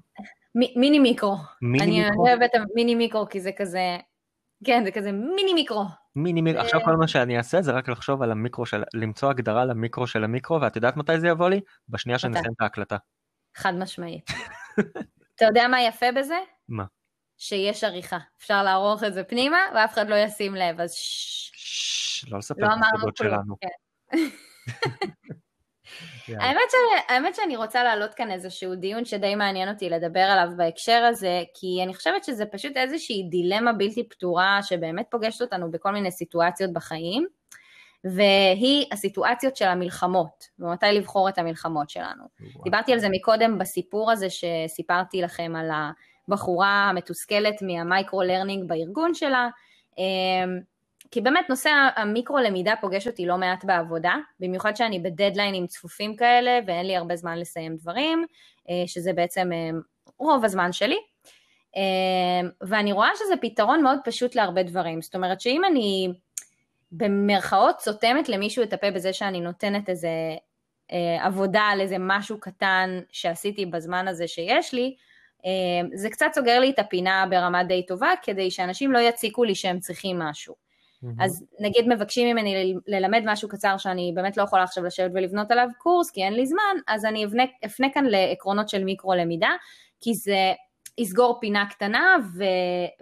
מ- 0.54 0.80
מיני 0.80 0.98
מיקרו. 0.98 1.36
מיני 1.62 1.84
אני 1.84 2.04
מיקרו? 2.04 2.26
אני 2.26 2.32
אוהבת 2.32 2.50
את 2.54 2.60
המיני 2.60 2.94
מיקרו 2.94 3.28
כי 3.28 3.40
זה 3.40 3.50
כזה, 3.56 3.98
כן, 4.64 4.84
זה 4.84 4.90
כזה 4.90 5.12
מיני 5.12 5.54
מיקרו. 5.54 5.84
מיני 6.16 6.40
מיקרו, 6.40 6.62
עכשיו 6.62 6.80
כל 6.84 6.96
מה 6.96 7.08
שאני 7.08 7.38
אעשה 7.38 7.62
זה 7.62 7.72
רק 7.72 7.88
לחשוב 7.88 8.22
על 8.22 8.30
המיקרו 8.30 8.66
של, 8.66 8.82
למצוא 8.94 9.30
הגדרה 9.30 9.64
למיקרו 9.64 10.06
של 10.06 10.24
המיקרו, 10.24 10.60
ואת 10.60 10.76
יודעת 10.76 10.96
מתי 10.96 11.20
זה 11.20 11.28
יבוא 11.28 11.48
לי? 11.48 11.60
בשנייה 11.88 12.18
שנסיים 12.18 12.52
את 12.56 12.60
ההקלטה. 12.60 12.96
חד 13.54 13.72
משמעית. 13.74 14.30
אתה 15.34 15.44
יודע 15.44 15.68
מה 15.68 15.82
יפה 15.82 16.06
בזה? 16.16 16.38
מה? 16.68 16.84
שיש 17.38 17.84
עריכה. 17.84 18.18
אפשר 18.38 18.62
לערוך 18.62 19.04
את 19.04 19.14
זה 19.14 19.24
פנימה, 19.24 19.58
ואף 19.74 19.92
אחד 19.92 20.08
לא 20.08 20.14
ישים 20.14 20.54
לב, 20.54 20.80
אז 20.80 20.92
ששש. 20.92 22.32
לא 22.32 22.38
לספר 22.38 22.66
את 22.66 22.70
הסודות 22.94 23.16
שלנו. 23.16 23.56
כן. 23.60 23.68
האמת, 26.28 26.70
ש... 26.70 26.74
האמת 27.08 27.34
שאני 27.34 27.56
רוצה 27.56 27.82
להעלות 27.84 28.14
כאן 28.14 28.30
איזשהו 28.30 28.74
דיון 28.74 29.04
שדי 29.04 29.34
מעניין 29.34 29.68
אותי 29.68 29.90
לדבר 29.90 30.20
עליו 30.20 30.48
בהקשר 30.56 31.04
הזה, 31.10 31.42
כי 31.54 31.80
אני 31.82 31.94
חושבת 31.94 32.24
שזה 32.24 32.46
פשוט 32.46 32.76
איזושהי 32.76 33.22
דילמה 33.30 33.72
בלתי 33.72 34.08
פתורה 34.08 34.58
שבאמת 34.62 35.06
פוגשת 35.10 35.42
אותנו 35.42 35.70
בכל 35.70 35.90
מיני 35.90 36.10
סיטואציות 36.10 36.72
בחיים, 36.72 37.26
והיא 38.04 38.86
הסיטואציות 38.92 39.56
של 39.56 39.64
המלחמות, 39.64 40.44
ומתי 40.58 40.86
לבחור 40.92 41.28
את 41.28 41.38
המלחמות 41.38 41.90
שלנו. 41.90 42.24
וואו. 42.40 42.64
דיברתי 42.64 42.92
על 42.92 42.98
זה 42.98 43.08
מקודם 43.10 43.58
בסיפור 43.58 44.10
הזה 44.10 44.26
שסיפרתי 44.30 45.22
לכם 45.22 45.52
על 45.56 45.70
הבחורה 46.28 46.88
המתוסכלת 46.90 47.62
מה 47.62 47.76
micro-learning 47.76 48.68
בארגון 48.68 49.14
שלה, 49.14 49.48
אמ, 49.98 50.60
כי 51.12 51.20
באמת 51.20 51.50
נושא 51.50 51.70
המיקרו-למידה 51.96 52.74
פוגש 52.80 53.06
אותי 53.06 53.26
לא 53.26 53.36
מעט 53.36 53.64
בעבודה, 53.64 54.14
במיוחד 54.40 54.76
שאני 54.76 54.98
בדדליינים 54.98 55.66
צפופים 55.66 56.16
כאלה 56.16 56.58
ואין 56.66 56.86
לי 56.86 56.96
הרבה 56.96 57.16
זמן 57.16 57.38
לסיים 57.38 57.76
דברים, 57.76 58.26
אה, 58.70 58.82
שזה 58.86 59.12
בעצם 59.12 59.50
אה, 59.52 59.70
רוב 60.18 60.44
הזמן 60.44 60.72
שלי. 60.72 60.96
אה, 61.76 62.48
ואני 62.60 62.92
רואה 62.92 63.08
שזה 63.14 63.34
פתרון 63.40 63.82
מאוד 63.82 63.98
פשוט 64.04 64.34
להרבה 64.34 64.62
דברים. 64.62 65.02
זאת 65.02 65.14
אומרת 65.14 65.40
שאם 65.40 65.62
אני 65.64 66.12
במרכאות 66.92 67.80
סותמת 67.80 68.28
למישהו 68.28 68.62
את 68.62 68.72
הפה 68.72 68.90
בזה 68.90 69.12
שאני 69.12 69.40
נותנת 69.40 69.88
איזה 69.88 70.08
עבודה 71.20 71.60
על 71.62 71.80
איזה 71.80 71.96
משהו 71.98 72.40
קטן 72.40 73.00
שעשיתי 73.10 73.66
בזמן 73.66 74.08
הזה 74.08 74.28
שיש 74.28 74.74
לי, 74.74 74.96
זה 75.94 76.10
קצת 76.10 76.26
סוגר 76.34 76.60
לי 76.60 76.70
את 76.70 76.78
הפינה 76.78 77.26
ברמה 77.30 77.64
די 77.64 77.86
טובה, 77.86 78.10
כדי 78.22 78.50
שאנשים 78.50 78.92
לא 78.92 78.98
יציקו 78.98 79.44
לי 79.44 79.54
שהם 79.54 79.80
צריכים 79.80 80.18
משהו. 80.18 80.61
אז 81.20 81.44
נגיד 81.60 81.88
מבקשים 81.88 82.28
ממני 82.28 82.74
ללמד 82.86 83.22
משהו 83.26 83.48
קצר 83.48 83.76
שאני 83.76 84.12
באמת 84.14 84.36
לא 84.36 84.42
יכולה 84.42 84.62
עכשיו 84.62 84.84
לשבת 84.84 85.10
ולבנות 85.14 85.50
עליו 85.50 85.68
קורס 85.78 86.10
כי 86.10 86.24
אין 86.24 86.34
לי 86.34 86.46
זמן, 86.46 86.76
אז 86.86 87.04
אני 87.04 87.24
אפנה, 87.24 87.42
אפנה 87.64 87.86
כאן 87.94 88.04
לעקרונות 88.04 88.68
של 88.68 88.84
מיקרו 88.84 89.14
למידה, 89.14 89.50
כי 90.00 90.14
זה 90.14 90.52
יסגור 90.98 91.38
פינה 91.40 91.66
קטנה 91.70 92.16
ו, 92.36 92.44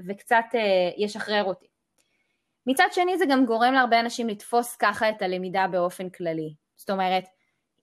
וקצת 0.08 0.44
uh, 0.52 0.56
ישחרר 0.96 1.44
אותי. 1.44 1.66
מצד 2.66 2.86
שני 2.92 3.18
זה 3.18 3.24
גם 3.26 3.46
גורם 3.46 3.74
להרבה 3.74 4.00
אנשים 4.00 4.28
לתפוס 4.28 4.76
ככה 4.76 5.08
את 5.08 5.22
הלמידה 5.22 5.66
באופן 5.70 6.10
כללי. 6.10 6.54
זאת 6.76 6.90
אומרת, 6.90 7.24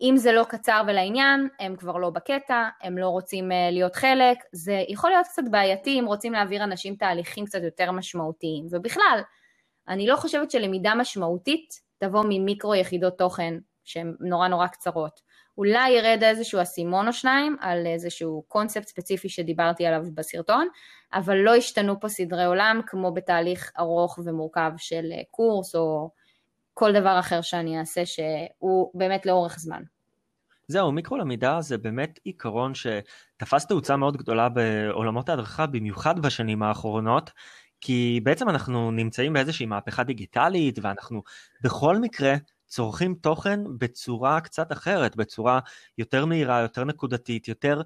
אם 0.01 0.13
זה 0.17 0.31
לא 0.31 0.43
קצר 0.43 0.81
ולעניין, 0.87 1.47
הם 1.59 1.75
כבר 1.75 1.97
לא 1.97 2.09
בקטע, 2.09 2.69
הם 2.81 2.97
לא 2.97 3.07
רוצים 3.07 3.51
uh, 3.51 3.53
להיות 3.71 3.95
חלק, 3.95 4.37
זה 4.51 4.83
יכול 4.87 5.09
להיות 5.09 5.27
קצת 5.27 5.43
בעייתי 5.51 5.99
אם 5.99 6.05
רוצים 6.05 6.33
להעביר 6.33 6.63
אנשים 6.63 6.95
תהליכים 6.95 7.45
קצת 7.45 7.61
יותר 7.63 7.91
משמעותיים. 7.91 8.67
ובכלל, 8.71 9.21
אני 9.89 10.07
לא 10.07 10.15
חושבת 10.15 10.51
שלמידה 10.51 10.95
משמעותית 10.95 11.81
תבוא 11.97 12.23
ממיקרו 12.29 12.75
יחידות 12.75 13.17
תוכן 13.17 13.53
שהן 13.83 14.15
נורא 14.19 14.47
נורא 14.47 14.67
קצרות. 14.67 15.21
אולי 15.57 15.89
ירד 15.89 16.23
איזשהו 16.23 16.61
אסימון 16.61 17.07
או 17.07 17.13
שניים 17.13 17.57
על 17.59 17.85
איזשהו 17.85 18.43
קונספט 18.47 18.87
ספציפי 18.87 19.29
שדיברתי 19.29 19.85
עליו 19.85 20.03
בסרטון, 20.13 20.67
אבל 21.13 21.37
לא 21.37 21.55
השתנו 21.55 21.99
פה 21.99 22.09
סדרי 22.09 22.45
עולם 22.45 22.81
כמו 22.87 23.13
בתהליך 23.13 23.71
ארוך 23.79 24.19
ומורכב 24.25 24.71
של 24.77 25.11
קורס 25.31 25.75
או 25.75 26.11
כל 26.73 26.93
דבר 26.93 27.19
אחר 27.19 27.41
שאני 27.41 27.79
אעשה 27.79 28.05
שהוא 28.05 28.91
באמת 28.93 29.25
לאורך 29.25 29.59
זמן. 29.59 29.83
זהו, 30.67 30.91
מיקרו 30.91 31.17
למידה 31.17 31.61
זה 31.61 31.77
באמת 31.77 32.19
עיקרון 32.23 32.73
שתפס 32.75 33.65
תאוצה 33.65 33.95
מאוד 33.97 34.17
גדולה 34.17 34.49
בעולמות 34.49 35.29
ההדרכה, 35.29 35.65
במיוחד 35.65 36.19
בשנים 36.19 36.63
האחרונות, 36.63 37.31
כי 37.81 38.19
בעצם 38.23 38.49
אנחנו 38.49 38.91
נמצאים 38.91 39.33
באיזושהי 39.33 39.65
מהפכה 39.65 40.03
דיגיטלית 40.03 40.79
ואנחנו 40.81 41.23
בכל 41.63 41.97
מקרה 41.97 42.35
צורכים 42.65 43.15
תוכן 43.15 43.59
בצורה 43.77 44.41
קצת 44.41 44.71
אחרת, 44.71 45.15
בצורה 45.15 45.59
יותר 45.97 46.25
מהירה, 46.25 46.61
יותר 46.61 46.83
נקודתית, 46.83 47.47
יותר 47.47 47.81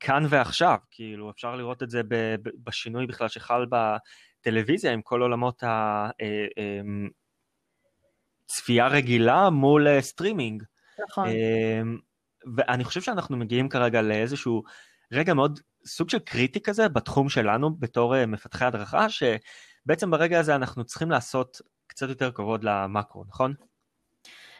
כאן 0.00 0.24
ועכשיו, 0.28 0.78
כאילו 0.90 1.30
אפשר 1.30 1.56
לראות 1.56 1.82
את 1.82 1.90
זה 1.90 2.00
בשינוי 2.64 3.06
בכלל 3.06 3.28
שחל 3.28 3.66
בטלוויזיה 4.40 4.92
עם 4.92 5.02
כל 5.02 5.22
עולמות 5.22 5.62
הצפייה 8.46 8.84
אה, 8.84 8.90
אמ, 8.90 8.94
רגילה 8.96 9.50
מול 9.50 9.88
אה, 9.88 10.02
סטרימינג. 10.02 10.62
נכון. 11.08 11.28
אמ, 11.28 11.98
ואני 12.56 12.84
חושב 12.84 13.00
שאנחנו 13.00 13.36
מגיעים 13.36 13.68
כרגע 13.68 14.02
לאיזשהו 14.02 14.62
רגע 15.14 15.34
מאוד 15.34 15.60
סוג 15.86 16.10
של 16.10 16.18
קריטי 16.18 16.60
כזה 16.60 16.88
בתחום 16.88 17.28
שלנו 17.28 17.76
בתור 17.76 18.16
אה, 18.16 18.26
מפתחי 18.26 18.64
הדרכה, 18.64 19.06
שבעצם 19.10 20.10
ברגע 20.10 20.40
הזה 20.40 20.54
אנחנו 20.54 20.84
צריכים 20.84 21.10
לעשות 21.10 21.60
קצת 21.86 22.08
יותר 22.08 22.32
כבוד 22.32 22.64
למאקרו, 22.64 23.24
נכון? 23.28 23.54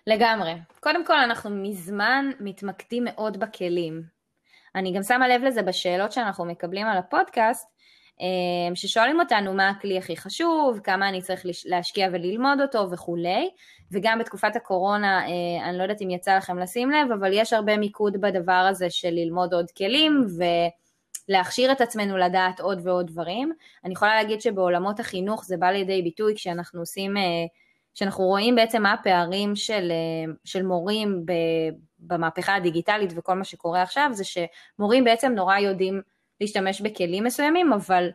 לגמרי. 0.07 0.55
קודם 0.81 1.07
כל 1.07 1.17
אנחנו 1.17 1.51
מזמן 1.51 2.31
מתמקדים 2.41 3.05
מאוד 3.05 3.41
בכלים. 3.41 4.03
אני 4.75 4.93
גם 4.93 5.03
שמה 5.03 5.29
לב 5.29 5.43
לזה 5.43 5.63
בשאלות 5.63 6.13
שאנחנו 6.13 6.45
מקבלים 6.45 6.87
על 6.87 6.99
הפודקאסט, 6.99 7.69
ששואלים 8.75 9.21
אותנו 9.21 9.55
מה 9.55 9.69
הכלי 9.69 9.99
הכי 9.99 10.17
חשוב, 10.17 10.81
כמה 10.85 11.09
אני 11.09 11.23
צריך 11.23 11.47
להשקיע 11.65 12.09
וללמוד 12.13 12.61
אותו 12.61 12.91
וכולי, 12.91 13.51
וגם 13.93 14.19
בתקופת 14.19 14.57
הקורונה, 14.57 15.27
אה, 15.27 15.69
אני 15.69 15.79
לא 15.79 15.83
יודעת 15.83 16.03
אם 16.03 16.11
יצא 16.11 16.37
לכם 16.37 16.59
לשים 16.59 16.91
לב, 16.91 17.13
אבל 17.13 17.31
יש 17.33 17.53
הרבה 17.53 17.77
מיקוד 17.77 18.21
בדבר 18.21 18.53
הזה 18.53 18.91
של 18.91 19.11
ללמוד 19.11 19.55
עוד 19.55 19.71
כלים, 19.71 20.27
ו... 20.39 20.45
להכשיר 21.29 21.73
את 21.73 21.81
עצמנו 21.81 22.17
לדעת 22.17 22.61
עוד 22.61 22.81
ועוד 22.87 23.07
דברים. 23.07 23.53
אני 23.85 23.93
יכולה 23.93 24.15
להגיד 24.15 24.41
שבעולמות 24.41 25.01
החינוך 25.01 25.45
זה 25.45 25.57
בא 25.57 25.67
לידי 25.67 26.03
ביטוי 26.03 26.35
כשאנחנו 26.35 26.81
עושים, 26.81 27.17
אה, 27.17 27.23
כשאנחנו 27.95 28.25
רואים 28.25 28.55
בעצם 28.55 28.83
מה 28.83 28.93
הפערים 28.93 29.57
של, 29.57 29.91
אה, 29.91 30.33
של 30.45 30.63
מורים 30.63 31.25
במהפכה 31.99 32.55
הדיגיטלית 32.55 33.13
וכל 33.17 33.35
מה 33.35 33.45
שקורה 33.45 33.83
עכשיו, 33.83 34.11
זה 34.13 34.25
שמורים 34.25 35.05
בעצם 35.05 35.33
נורא 35.33 35.59
יודעים 35.59 36.03
להשתמש 36.41 36.81
בכלים 36.81 37.25
מסוימים, 37.25 37.73
אבל 37.73 38.09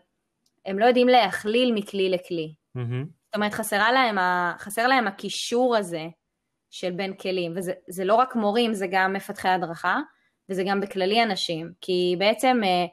הם 0.65 0.79
לא 0.79 0.85
יודעים 0.85 1.07
להכליל 1.07 1.71
מכלי 1.73 2.09
לכלי. 2.09 2.53
Mm-hmm. 2.77 3.05
זאת 3.25 3.35
אומרת, 3.35 3.53
חסרה 3.53 3.91
להם, 3.91 4.17
חסר 4.59 4.87
להם 4.87 5.07
הקישור 5.07 5.75
הזה 5.75 6.07
של 6.69 6.91
בין 6.91 7.13
כלים, 7.13 7.53
וזה 7.55 8.05
לא 8.05 8.15
רק 8.15 8.35
מורים, 8.35 8.73
זה 8.73 8.87
גם 8.91 9.13
מפתחי 9.13 9.47
הדרכה, 9.47 9.99
וזה 10.49 10.63
גם 10.67 10.81
בכללי 10.81 11.23
אנשים, 11.23 11.71
כי 11.81 12.15
בעצם 12.19 12.61
אה, 12.63 12.85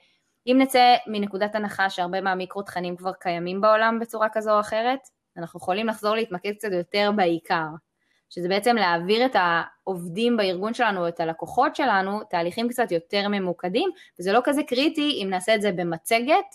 אם 0.46 0.56
נצא 0.60 0.96
מנקודת 1.06 1.54
הנחה 1.54 1.90
שהרבה 1.90 2.20
מהמיקרו 2.20 2.62
תכנים 2.62 2.96
כבר 2.96 3.12
קיימים 3.12 3.60
בעולם 3.60 3.98
בצורה 4.00 4.28
כזו 4.32 4.54
או 4.54 4.60
אחרת, 4.60 4.98
אנחנו 5.36 5.58
יכולים 5.58 5.86
לחזור 5.86 6.14
להתמקד 6.14 6.52
קצת 6.52 6.72
יותר 6.72 7.10
בעיקר, 7.16 7.66
שזה 8.30 8.48
בעצם 8.48 8.76
להעביר 8.76 9.26
את 9.26 9.36
העובדים 9.38 10.36
בארגון 10.36 10.74
שלנו, 10.74 11.08
את 11.08 11.20
הלקוחות 11.20 11.76
שלנו, 11.76 12.20
תהליכים 12.30 12.68
קצת 12.68 12.92
יותר 12.92 13.28
ממוקדים, 13.28 13.90
וזה 14.20 14.32
לא 14.32 14.40
כזה 14.44 14.62
קריטי 14.62 15.20
אם 15.22 15.30
נעשה 15.30 15.54
את 15.54 15.62
זה 15.62 15.72
במצגת, 15.72 16.54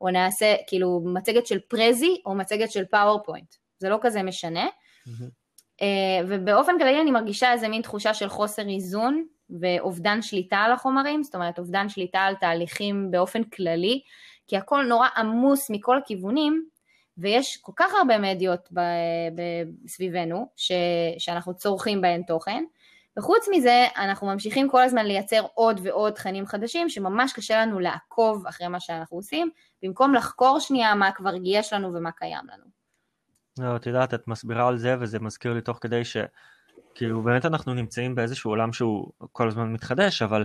או 0.00 0.10
נעשה 0.10 0.54
כאילו 0.66 1.02
מצגת 1.04 1.46
של 1.46 1.58
Prezi, 1.68 2.16
או 2.26 2.34
מצגת 2.34 2.72
של 2.72 2.84
PowerPoint, 2.84 3.54
זה 3.78 3.88
לא 3.88 3.98
כזה 4.00 4.22
משנה. 4.22 4.66
Mm-hmm. 4.66 5.84
ובאופן 6.28 6.78
כללי 6.78 7.00
אני 7.00 7.10
מרגישה 7.10 7.52
איזה 7.52 7.68
מין 7.68 7.82
תחושה 7.82 8.14
של 8.14 8.28
חוסר 8.28 8.68
איזון 8.68 9.24
ואובדן 9.60 10.22
שליטה 10.22 10.56
על 10.56 10.72
החומרים, 10.72 11.22
זאת 11.22 11.34
אומרת 11.34 11.58
אובדן 11.58 11.88
שליטה 11.88 12.20
על 12.20 12.34
תהליכים 12.34 13.10
באופן 13.10 13.44
כללי, 13.44 14.00
כי 14.46 14.56
הכל 14.56 14.84
נורא 14.88 15.08
עמוס 15.16 15.70
מכל 15.70 15.98
הכיוונים, 15.98 16.64
ויש 17.18 17.56
כל 17.56 17.72
כך 17.76 17.92
הרבה 17.98 18.18
מדיות 18.18 18.68
ב, 18.72 18.80
ב, 19.34 19.42
סביבנו, 19.88 20.48
ש, 20.56 20.72
שאנחנו 21.18 21.54
צורכים 21.56 22.00
בהן 22.00 22.22
תוכן, 22.22 22.64
וחוץ 23.18 23.46
מזה 23.50 23.86
אנחנו 23.96 24.26
ממשיכים 24.26 24.70
כל 24.70 24.82
הזמן 24.82 25.06
לייצר 25.06 25.46
עוד 25.54 25.80
ועוד 25.82 26.12
תכנים 26.12 26.46
חדשים 26.46 26.88
שממש 26.88 27.32
קשה 27.32 27.62
לנו 27.62 27.80
לעקוב 27.80 28.46
אחרי 28.46 28.68
מה 28.68 28.80
שאנחנו 28.80 29.16
עושים, 29.16 29.50
במקום 29.82 30.14
לחקור 30.14 30.60
שנייה 30.60 30.94
מה 30.94 31.12
כבר 31.12 31.32
יש 31.44 31.72
לנו 31.72 31.94
ומה 31.94 32.10
קיים 32.12 32.44
לנו. 32.52 32.64
לא, 33.58 33.76
את 33.76 33.86
יודעת, 33.86 34.14
את 34.14 34.28
מסבירה 34.28 34.68
על 34.68 34.78
זה 34.78 34.96
וזה 35.00 35.18
מזכיר 35.20 35.52
לי 35.52 35.60
תוך 35.60 35.78
כדי 35.80 36.04
ש... 36.04 36.16
כאילו 36.94 37.22
באמת 37.22 37.44
אנחנו 37.44 37.74
נמצאים 37.74 38.14
באיזשהו 38.14 38.50
עולם 38.50 38.72
שהוא 38.72 39.12
כל 39.32 39.48
הזמן 39.48 39.72
מתחדש, 39.72 40.22
אבל 40.22 40.44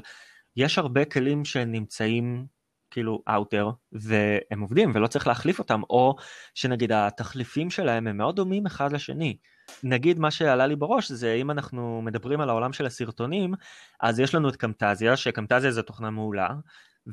יש 0.55 0.77
הרבה 0.77 1.05
כלים 1.05 1.45
שנמצאים 1.45 2.45
כאילו 2.91 3.23
there 3.27 3.73
והם 3.91 4.61
עובדים 4.61 4.91
ולא 4.93 5.07
צריך 5.07 5.27
להחליף 5.27 5.59
אותם, 5.59 5.81
או 5.89 6.15
שנגיד 6.53 6.91
התחליפים 6.91 7.69
שלהם 7.69 8.07
הם 8.07 8.17
מאוד 8.17 8.35
דומים 8.35 8.65
אחד 8.65 8.91
לשני. 8.91 9.37
נגיד 9.83 10.19
מה 10.19 10.31
שעלה 10.31 10.67
לי 10.67 10.75
בראש 10.75 11.11
זה 11.11 11.33
אם 11.33 11.51
אנחנו 11.51 12.01
מדברים 12.01 12.41
על 12.41 12.49
העולם 12.49 12.73
של 12.73 12.85
הסרטונים, 12.85 13.53
אז 14.01 14.19
יש 14.19 14.35
לנו 14.35 14.49
את 14.49 14.55
קמטזיה, 14.55 15.17
שקמטזיה 15.17 15.71
זו 15.71 15.81
תוכנה 15.81 16.09
מעולה, 16.09 16.49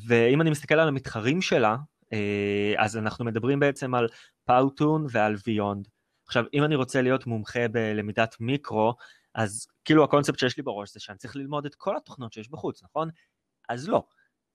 ואם 0.06 0.40
אני 0.40 0.50
מסתכל 0.50 0.74
על 0.74 0.88
המתחרים 0.88 1.42
שלה, 1.42 1.76
אה, 2.12 2.74
אז 2.78 2.96
אנחנו 2.96 3.24
מדברים 3.24 3.60
בעצם 3.60 3.94
על 3.94 4.08
Powtoon 4.44 5.06
ועל 5.10 5.36
Vyond. 5.46 5.88
עכשיו, 6.26 6.44
אם 6.54 6.64
אני 6.64 6.74
רוצה 6.74 7.02
להיות 7.02 7.26
מומחה 7.26 7.68
בלמידת 7.68 8.36
מיקרו, 8.40 8.94
אז 9.34 9.66
כאילו 9.84 10.04
הקונספט 10.04 10.38
שיש 10.38 10.56
לי 10.56 10.62
בראש 10.62 10.92
זה 10.92 11.00
שאני 11.00 11.18
צריך 11.18 11.36
ללמוד 11.36 11.66
את 11.66 11.74
כל 11.74 11.96
התוכנות 11.96 12.32
שיש 12.32 12.50
בחוץ, 12.50 12.82
נכון? 12.82 13.08
אז 13.68 13.88
לא. 13.88 14.04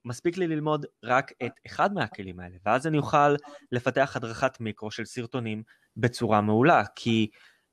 מספיק 0.05 0.37
לי 0.37 0.47
ללמוד 0.47 0.85
רק 1.03 1.31
את 1.45 1.51
אחד 1.67 1.93
מהכלים 1.93 2.39
האלה, 2.39 2.55
ואז 2.65 2.87
אני 2.87 2.97
אוכל 2.97 3.35
לפתח 3.71 4.15
הדרכת 4.15 4.59
מיקרו 4.59 4.91
של 4.91 5.05
סרטונים 5.05 5.63
בצורה 5.97 6.41
מעולה, 6.41 6.83
כי 6.95 7.29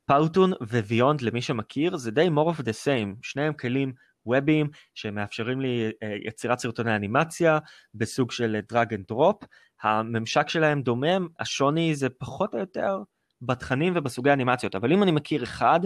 Powtoon 0.06 0.52
ו 0.60 0.70
Vyond 0.70 1.20
למי 1.20 1.42
שמכיר 1.42 1.96
זה 1.96 2.10
די 2.10 2.28
more 2.28 2.56
of 2.56 2.60
the 2.60 2.74
same, 2.84 3.18
שניהם 3.22 3.52
כלים 3.52 3.92
וובים 4.26 4.68
שמאפשרים 4.94 5.60
לי 5.60 5.90
יצירת 6.26 6.58
סרטוני 6.58 6.96
אנימציה 6.96 7.58
בסוג 7.94 8.30
של 8.30 8.60
drag 8.68 8.94
and 8.94 9.04
drop. 9.08 9.42
הממשק 9.82 10.48
שלהם 10.48 10.82
דומה, 10.82 11.28
השוני 11.40 11.94
זה 11.94 12.08
פחות 12.08 12.54
או 12.54 12.58
יותר 12.58 12.98
בתכנים 13.42 13.92
ובסוגי 13.96 14.32
אנימציות, 14.32 14.74
אבל 14.74 14.92
אם 14.92 15.02
אני 15.02 15.12
מכיר 15.12 15.42
אחד, 15.42 15.80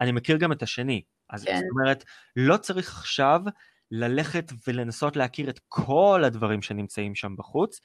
אני 0.00 0.12
מכיר 0.12 0.36
גם 0.36 0.52
את 0.52 0.62
השני. 0.62 1.02
אז 1.30 1.44
כן. 1.44 1.56
זאת 1.56 1.64
אומרת, 1.70 2.04
לא 2.36 2.56
צריך 2.56 2.98
עכשיו 2.98 3.40
ללכת 3.90 4.52
ולנסות 4.66 5.16
להכיר 5.16 5.50
את 5.50 5.60
כל 5.68 6.22
הדברים 6.26 6.62
שנמצאים 6.62 7.14
שם 7.14 7.36
בחוץ. 7.36 7.80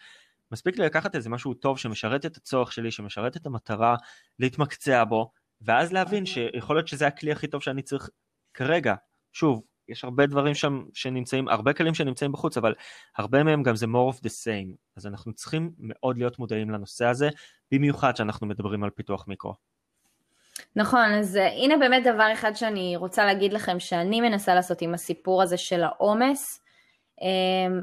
מספיק 0.51 0.77
לי 0.77 0.85
לקחת 0.85 1.15
איזה 1.15 1.29
משהו 1.29 1.53
טוב 1.53 1.77
שמשרת 1.77 2.25
את 2.25 2.37
הצורך 2.37 2.71
שלי, 2.71 2.91
שמשרת 2.91 3.37
את 3.37 3.45
המטרה, 3.45 3.95
להתמקצע 4.39 5.03
בו, 5.03 5.31
ואז 5.61 5.93
להבין 5.93 6.25
שיכול 6.25 6.75
להיות 6.75 6.87
שזה 6.87 7.07
הכלי 7.07 7.31
הכי 7.31 7.47
טוב 7.47 7.61
שאני 7.61 7.81
צריך 7.81 8.09
כרגע. 8.53 8.95
שוב, 9.33 9.63
יש 9.89 10.03
הרבה 10.03 10.25
דברים 10.25 10.55
שם 10.55 10.83
שנמצאים, 10.93 11.47
הרבה 11.47 11.73
כלים 11.73 11.93
שנמצאים 11.93 12.31
בחוץ, 12.31 12.57
אבל 12.57 12.73
הרבה 13.17 13.43
מהם 13.43 13.63
גם 13.63 13.75
זה 13.75 13.85
more 13.85 14.15
of 14.15 14.17
the 14.17 14.29
same. 14.29 14.75
אז 14.97 15.07
אנחנו 15.07 15.33
צריכים 15.33 15.71
מאוד 15.77 16.17
להיות 16.17 16.39
מודעים 16.39 16.69
לנושא 16.69 17.05
הזה, 17.05 17.29
במיוחד 17.71 18.15
שאנחנו 18.15 18.47
מדברים 18.47 18.83
על 18.83 18.89
פיתוח 18.89 19.27
מיקרו. 19.27 19.53
נכון, 20.75 21.13
אז 21.19 21.37
אה, 21.37 21.47
הנה 21.47 21.77
באמת 21.77 22.03
דבר 22.03 22.33
אחד 22.33 22.55
שאני 22.55 22.95
רוצה 22.97 23.25
להגיד 23.25 23.53
לכם 23.53 23.79
שאני 23.79 24.21
מנסה 24.21 24.55
לעשות 24.55 24.81
עם 24.81 24.93
הסיפור 24.93 25.43
הזה 25.43 25.57
של 25.57 25.83
העומס. 25.83 26.61
אמ, 27.21 27.81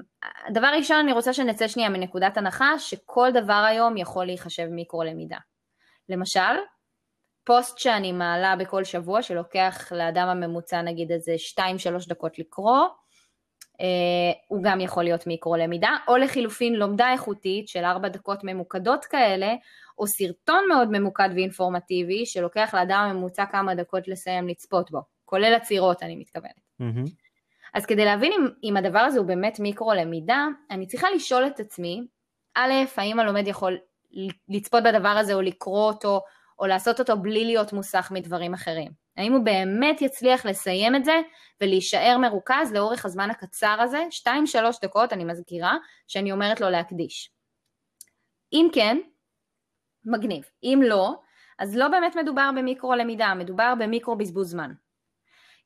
דבר 0.50 0.66
ראשון, 0.76 0.96
אני 0.96 1.12
רוצה 1.12 1.32
שנצא 1.32 1.68
שנייה 1.68 1.88
מנקודת 1.88 2.36
הנחה 2.36 2.78
שכל 2.78 3.30
דבר 3.34 3.64
היום 3.68 3.96
יכול 3.96 4.26
להיחשב 4.26 4.66
מיקרו 4.70 5.02
למידה. 5.02 5.38
למשל, 6.08 6.40
פוסט 7.44 7.78
שאני 7.78 8.12
מעלה 8.12 8.56
בכל 8.56 8.84
שבוע 8.84 9.22
שלוקח 9.22 9.92
לאדם 9.92 10.28
הממוצע 10.28 10.82
נגיד 10.82 11.12
איזה 11.12 11.34
2-3 11.58 12.08
דקות 12.08 12.38
לקרוא, 12.38 12.86
הוא 14.48 14.62
גם 14.62 14.80
יכול 14.80 15.04
להיות 15.04 15.26
מיקרו 15.26 15.56
למידה, 15.56 15.96
או 16.08 16.16
לחילופין 16.16 16.74
לומדה 16.74 17.12
איכותית 17.12 17.68
של 17.68 17.84
4 17.84 18.08
דקות 18.08 18.44
ממוקדות 18.44 19.04
כאלה, 19.04 19.54
או 19.98 20.06
סרטון 20.06 20.64
מאוד 20.68 20.88
ממוקד 20.90 21.28
ואינפורמטיבי 21.34 22.26
שלוקח 22.26 22.74
לאדם 22.74 23.08
הממוצע 23.10 23.44
כמה 23.46 23.74
דקות 23.74 24.08
לסיים 24.08 24.48
לצפות 24.48 24.90
בו, 24.90 25.00
כולל 25.24 25.54
עצירות 25.54 26.02
אני 26.02 26.16
מתכוונת. 26.16 26.60
Mm-hmm. 26.82 27.10
אז 27.74 27.86
כדי 27.86 28.04
להבין 28.04 28.32
אם, 28.32 28.46
אם 28.64 28.76
הדבר 28.76 28.98
הזה 28.98 29.18
הוא 29.18 29.26
באמת 29.26 29.60
מיקרו 29.60 29.94
למידה, 29.94 30.46
אני 30.70 30.86
צריכה 30.86 31.10
לשאול 31.10 31.46
את 31.46 31.60
עצמי, 31.60 32.02
א', 32.54 32.72
האם 32.96 33.20
הלומד 33.20 33.46
יכול 33.46 33.78
לצפות 34.48 34.82
בדבר 34.82 35.08
הזה 35.08 35.34
או 35.34 35.40
לקרוא 35.40 35.86
אותו 35.86 36.20
או 36.58 36.66
לעשות 36.66 37.00
אותו 37.00 37.16
בלי 37.18 37.44
להיות 37.44 37.72
מוסך 37.72 38.08
מדברים 38.14 38.54
אחרים. 38.54 39.01
האם 39.16 39.32
הוא 39.32 39.44
באמת 39.44 40.02
יצליח 40.02 40.46
לסיים 40.46 40.96
את 40.96 41.04
זה 41.04 41.20
ולהישאר 41.60 42.16
מרוכז 42.18 42.72
לאורך 42.72 43.04
הזמן 43.04 43.30
הקצר 43.30 43.76
הזה, 43.80 44.04
2-3 44.24 44.28
דקות 44.82 45.12
אני 45.12 45.24
מזכירה, 45.24 45.76
שאני 46.08 46.32
אומרת 46.32 46.60
לו 46.60 46.70
להקדיש. 46.70 47.30
אם 48.52 48.68
כן, 48.72 48.98
מגניב. 50.04 50.44
אם 50.62 50.80
לא, 50.84 51.14
אז 51.58 51.76
לא 51.76 51.88
באמת 51.88 52.16
מדובר 52.16 52.50
במיקרו 52.56 52.94
למידה, 52.94 53.34
מדובר 53.34 53.74
במיקרו 53.78 54.16
בזבוז 54.16 54.50
זמן. 54.50 54.72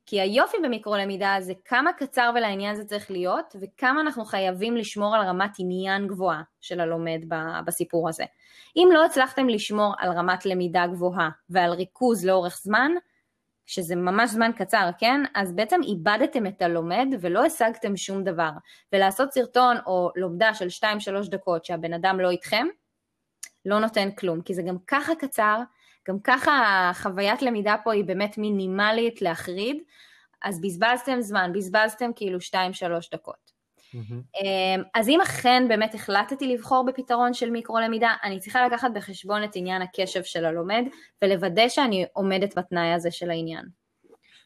כי 0.07 0.21
היופי 0.21 0.57
במיקרו 0.63 0.97
למידה 0.97 1.37
זה 1.41 1.53
כמה 1.65 1.93
קצר 1.93 2.31
ולעניין 2.35 2.75
זה 2.75 2.85
צריך 2.85 3.11
להיות 3.11 3.57
וכמה 3.61 4.01
אנחנו 4.01 4.25
חייבים 4.25 4.77
לשמור 4.77 5.17
על 5.17 5.29
רמת 5.29 5.51
עניין 5.59 6.07
גבוהה 6.07 6.43
של 6.61 6.81
הלומד 6.81 7.25
בסיפור 7.67 8.09
הזה. 8.09 8.25
אם 8.77 8.89
לא 8.93 9.05
הצלחתם 9.05 9.49
לשמור 9.49 9.95
על 9.99 10.13
רמת 10.13 10.47
למידה 10.47 10.87
גבוהה 10.87 11.31
ועל 11.51 11.73
ריכוז 11.73 12.27
לאורך 12.27 12.59
זמן, 12.63 12.93
שזה 13.67 13.97
ממש 13.97 14.31
זמן 14.31 14.51
קצר, 14.57 14.91
כן? 14.99 15.21
אז 15.35 15.53
בעצם 15.53 15.81
איבדתם 15.83 16.47
את 16.47 16.63
הלומד 16.63 17.07
ולא 17.21 17.45
השגתם 17.45 17.97
שום 17.97 18.25
דבר. 18.25 18.51
ולעשות 18.93 19.33
סרטון 19.33 19.77
או 19.87 20.11
לומדה 20.17 20.55
של 20.55 20.67
2-3 21.25 21.31
דקות 21.31 21.65
שהבן 21.65 21.93
אדם 21.93 22.21
לא 22.21 22.31
איתכם, 22.31 22.67
לא 23.65 23.79
נותן 23.79 24.11
כלום, 24.11 24.41
כי 24.41 24.55
זה 24.55 24.63
גם 24.63 24.77
ככה 24.87 25.15
קצר, 25.15 25.61
גם 26.09 26.21
ככה 26.25 26.91
חוויית 26.95 27.43
למידה 27.43 27.75
פה 27.85 27.93
היא 27.93 28.05
באמת 28.05 28.39
מינימלית 28.39 29.23
להחריד, 29.23 29.83
אז 30.43 30.61
בזבזתם 30.61 31.21
זמן, 31.21 31.51
בזבזתם 31.55 32.11
כאילו 32.17 32.39
2-3 32.41 32.53
דקות. 33.13 33.56
Mm-hmm. 33.97 34.83
אז 34.95 35.09
אם 35.09 35.21
אכן 35.21 35.65
באמת 35.69 35.95
החלטתי 35.95 36.47
לבחור 36.55 36.87
בפתרון 36.87 37.35
של 37.35 37.51
מיקרו 37.51 37.79
למידה, 37.79 38.15
אני 38.25 38.39
צריכה 38.39 38.67
לקחת 38.67 38.89
בחשבון 38.95 39.45
את 39.45 39.51
עניין 39.55 39.83
הקשב 39.83 40.23
של 40.23 40.45
הלומד 40.45 40.85
ולוודא 41.23 41.69
שאני 41.69 42.07
עומדת 42.13 42.59
בתנאי 42.59 42.93
הזה 42.93 43.11
של 43.11 43.31
העניין. 43.31 43.65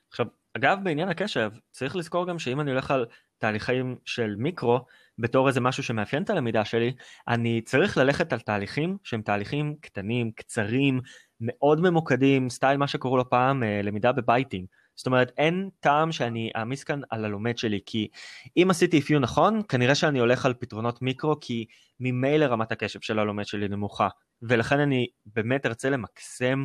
עכשיו, 0.09 0.27
אגב, 0.57 0.79
בעניין 0.83 1.09
הקשב, 1.09 1.51
צריך 1.71 1.97
לזכור 1.97 2.27
גם 2.27 2.39
שאם 2.39 2.61
אני 2.61 2.71
הולך 2.71 2.91
על 2.91 3.07
תהליכים 3.39 3.97
של 4.05 4.35
מיקרו, 4.39 4.81
בתור 5.19 5.49
איזה 5.49 5.61
משהו 5.61 5.83
שמאפיין 5.83 6.23
את 6.23 6.31
הלמידה 6.31 6.65
שלי, 6.65 6.93
אני 7.29 7.61
צריך 7.61 7.99
ללכת 7.99 8.33
על 8.33 8.41
תהליכים 8.41 8.97
שהם 9.05 9.23
תהליכים 9.23 9.75
קטנים, 9.81 10.31
קצרים, 10.33 11.01
מאוד 11.41 11.81
ממוקדים, 11.81 12.51
style 12.51 12.77
מה 12.77 12.87
שקראו 12.87 13.17
לו 13.17 13.31
פעם 13.31 13.63
אה, 13.63 13.81
למידה 13.83 14.13
ב 14.13 14.20
biting. 14.20 14.67
זאת 15.01 15.07
אומרת, 15.07 15.33
אין 15.39 15.69
טעם 15.81 16.13
שאני 16.13 16.51
אעמיס 16.57 16.85
כאן 16.85 17.01
על 17.11 17.25
הלומד 17.25 17.59
שלי, 17.59 17.81
כי 17.87 18.09
אם 18.57 18.67
עשיתי 18.71 18.99
אפיון 18.99 19.23
נכון, 19.23 19.61
כנראה 19.69 19.95
שאני 19.95 20.19
הולך 20.19 20.47
על 20.47 20.55
פתרונות 20.55 21.03
מיקרו, 21.03 21.41
כי 21.41 21.67
ממילא 22.01 22.45
רמת 22.45 22.73
הקשב 22.73 23.01
של 23.01 23.19
הלומד 23.19 23.45
שלי 23.45 23.69
נמוכה. 23.69 24.09
ולכן 24.43 24.81
אני 24.81 25.07
באמת 25.27 25.67
ארצה 25.67 25.91
למקסם 25.91 26.65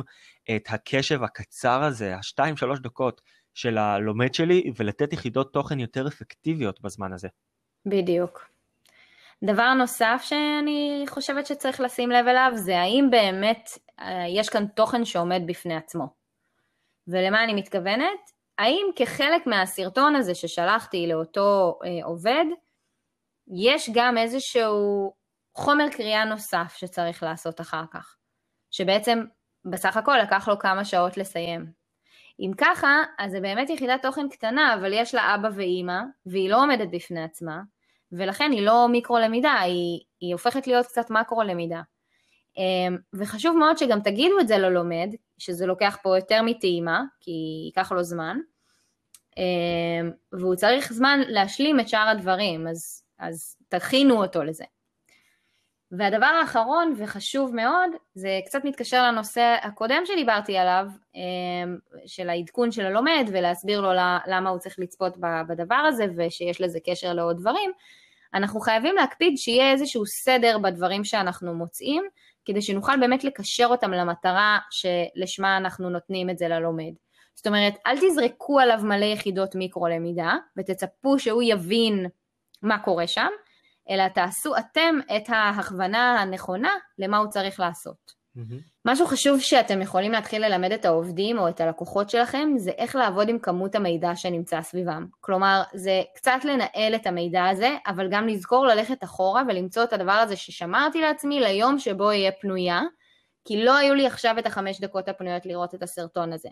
את 0.56 0.62
הקשב 0.68 1.22
הקצר 1.22 1.82
הזה, 1.82 2.16
השתיים 2.16 2.56
שלוש 2.56 2.80
דקות 2.80 3.20
של 3.54 3.78
הלומד 3.78 4.34
שלי, 4.34 4.72
ולתת 4.76 5.12
יחידות 5.12 5.52
תוכן 5.52 5.80
יותר 5.80 6.08
אפקטיביות 6.08 6.80
בזמן 6.80 7.12
הזה. 7.12 7.28
בדיוק. 7.86 8.48
דבר 9.44 9.74
נוסף 9.74 10.22
שאני 10.24 11.04
חושבת 11.08 11.46
שצריך 11.46 11.80
לשים 11.80 12.10
לב 12.10 12.26
אליו 12.26 12.52
זה 12.54 12.78
האם 12.78 13.08
באמת 13.10 13.70
אה, 14.00 14.24
יש 14.28 14.48
כאן 14.48 14.66
תוכן 14.66 15.04
שעומד 15.04 15.42
בפני 15.46 15.76
עצמו. 15.76 16.25
ולמה 17.08 17.44
אני 17.44 17.54
מתכוונת? 17.54 18.30
האם 18.58 18.86
כחלק 18.96 19.46
מהסרטון 19.46 20.16
הזה 20.16 20.34
ששלחתי 20.34 21.06
לאותו 21.06 21.78
אה, 21.84 22.06
עובד, 22.06 22.44
יש 23.66 23.90
גם 23.94 24.18
איזשהו 24.18 25.12
חומר 25.56 25.88
קריאה 25.90 26.24
נוסף 26.24 26.74
שצריך 26.76 27.22
לעשות 27.22 27.60
אחר 27.60 27.82
כך, 27.92 28.16
שבעצם 28.70 29.24
בסך 29.70 29.96
הכל 29.96 30.16
לקח 30.22 30.48
לו 30.48 30.58
כמה 30.58 30.84
שעות 30.84 31.16
לסיים. 31.16 31.66
אם 32.40 32.50
ככה, 32.58 33.02
אז 33.18 33.32
זה 33.32 33.40
באמת 33.40 33.70
יחידת 33.70 34.02
תוכן 34.02 34.28
קטנה, 34.28 34.74
אבל 34.74 34.92
יש 34.92 35.14
לה 35.14 35.34
אבא 35.34 35.48
ואימא, 35.54 35.98
והיא 36.26 36.50
לא 36.50 36.62
עומדת 36.62 36.88
בפני 36.92 37.24
עצמה, 37.24 37.60
ולכן 38.12 38.50
היא 38.52 38.66
לא 38.66 38.86
מיקרו 38.90 39.18
למידה, 39.18 39.52
היא, 39.52 40.00
היא 40.20 40.32
הופכת 40.32 40.66
להיות 40.66 40.86
קצת 40.86 41.10
מקרו 41.10 41.42
למידה. 41.42 41.76
אמ, 41.76 41.82
וחשוב 43.12 43.56
מאוד 43.56 43.78
שגם 43.78 44.00
תגידו 44.00 44.40
את 44.40 44.48
זה 44.48 44.58
ללומד, 44.58 45.08
שזה 45.38 45.66
לוקח 45.66 45.98
פה 46.02 46.16
יותר 46.16 46.42
מטעימה, 46.42 47.02
כי 47.20 47.30
ייקח 47.66 47.92
לו 47.92 48.02
זמן, 48.02 48.38
אמ, 49.36 50.10
והוא 50.32 50.54
צריך 50.54 50.92
זמן 50.92 51.20
להשלים 51.28 51.80
את 51.80 51.88
שאר 51.88 52.08
הדברים, 52.08 52.68
אז, 52.68 53.02
אז 53.18 53.56
תכינו 53.68 54.22
אותו 54.22 54.42
לזה. 54.44 54.64
והדבר 55.92 56.26
האחרון 56.26 56.94
וחשוב 56.96 57.54
מאוד, 57.54 57.90
זה 58.14 58.40
קצת 58.46 58.64
מתקשר 58.64 59.02
לנושא 59.02 59.56
הקודם 59.62 60.02
שדיברתי 60.04 60.58
עליו, 60.58 60.86
אמ, 61.14 61.78
של 62.06 62.28
העדכון 62.28 62.72
של 62.72 62.86
הלומד 62.86 63.24
ולהסביר 63.32 63.80
לו 63.80 63.90
למה 64.26 64.50
הוא 64.50 64.58
צריך 64.58 64.78
לצפות 64.78 65.16
בדבר 65.48 65.74
הזה 65.74 66.06
ושיש 66.16 66.60
לזה 66.60 66.78
קשר 66.86 67.12
לעוד 67.12 67.36
דברים. 67.36 67.70
אנחנו 68.34 68.60
חייבים 68.60 68.94
להקפיד 68.94 69.36
שיהיה 69.36 69.72
איזשהו 69.72 70.06
סדר 70.06 70.58
בדברים 70.58 71.04
שאנחנו 71.04 71.54
מוצאים, 71.54 72.02
כדי 72.46 72.62
שנוכל 72.62 73.00
באמת 73.00 73.24
לקשר 73.24 73.66
אותם 73.66 73.90
למטרה 73.90 74.58
שלשמה 74.70 75.56
אנחנו 75.56 75.90
נותנים 75.90 76.30
את 76.30 76.38
זה 76.38 76.48
ללומד. 76.48 76.92
זאת 77.34 77.46
אומרת, 77.46 77.74
אל 77.86 77.96
תזרקו 77.96 78.60
עליו 78.60 78.78
מלא 78.82 79.04
יחידות 79.04 79.54
מיקרו 79.54 79.88
למידה 79.88 80.34
ותצפו 80.56 81.18
שהוא 81.18 81.42
יבין 81.42 82.06
מה 82.62 82.78
קורה 82.78 83.06
שם, 83.06 83.28
אלא 83.90 84.08
תעשו 84.08 84.56
אתם 84.56 84.98
את 85.16 85.22
ההכוונה 85.28 86.20
הנכונה 86.20 86.70
למה 86.98 87.18
הוא 87.18 87.28
צריך 87.28 87.60
לעשות. 87.60 88.15
Mm-hmm. 88.36 88.60
משהו 88.84 89.06
חשוב 89.06 89.40
שאתם 89.40 89.82
יכולים 89.82 90.12
להתחיל 90.12 90.46
ללמד 90.46 90.72
את 90.72 90.84
העובדים 90.84 91.38
או 91.38 91.48
את 91.48 91.60
הלקוחות 91.60 92.10
שלכם 92.10 92.48
זה 92.56 92.70
איך 92.70 92.96
לעבוד 92.96 93.28
עם 93.28 93.38
כמות 93.38 93.74
המידע 93.74 94.16
שנמצא 94.16 94.62
סביבם. 94.62 95.06
כלומר, 95.20 95.62
זה 95.74 96.02
קצת 96.14 96.44
לנהל 96.44 96.94
את 96.94 97.06
המידע 97.06 97.44
הזה, 97.44 97.70
אבל 97.86 98.08
גם 98.10 98.28
לזכור 98.28 98.66
ללכת 98.66 99.04
אחורה 99.04 99.42
ולמצוא 99.48 99.84
את 99.84 99.92
הדבר 99.92 100.12
הזה 100.12 100.36
ששמרתי 100.36 101.00
לעצמי 101.00 101.40
ליום 101.40 101.78
שבו 101.78 102.06
אהיה 102.06 102.32
פנויה, 102.40 102.82
כי 103.44 103.64
לא 103.64 103.76
היו 103.76 103.94
לי 103.94 104.06
עכשיו 104.06 104.38
את 104.38 104.46
החמש 104.46 104.80
דקות 104.80 105.08
הפנויות 105.08 105.46
לראות 105.46 105.74
את 105.74 105.82
הסרטון 105.82 106.32
הזה. 106.32 106.48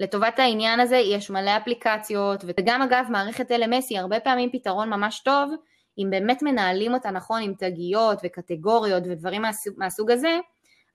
לטובת 0.00 0.38
העניין 0.38 0.80
הזה 0.80 0.96
יש 0.96 1.30
מלא 1.30 1.56
אפליקציות, 1.56 2.44
וגם 2.46 2.82
אגב 2.82 3.06
מערכת 3.10 3.50
LMS 3.50 3.86
היא 3.90 4.00
הרבה 4.00 4.20
פעמים 4.20 4.50
פתרון 4.52 4.90
ממש 4.90 5.20
טוב, 5.20 5.52
אם 5.98 6.08
באמת 6.10 6.42
מנהלים 6.42 6.94
אותה 6.94 7.10
נכון 7.10 7.42
עם 7.42 7.54
תגיות 7.58 8.18
וקטגוריות 8.24 9.02
ודברים 9.06 9.42
מהסוג, 9.76 10.10
הזה, 10.10 10.38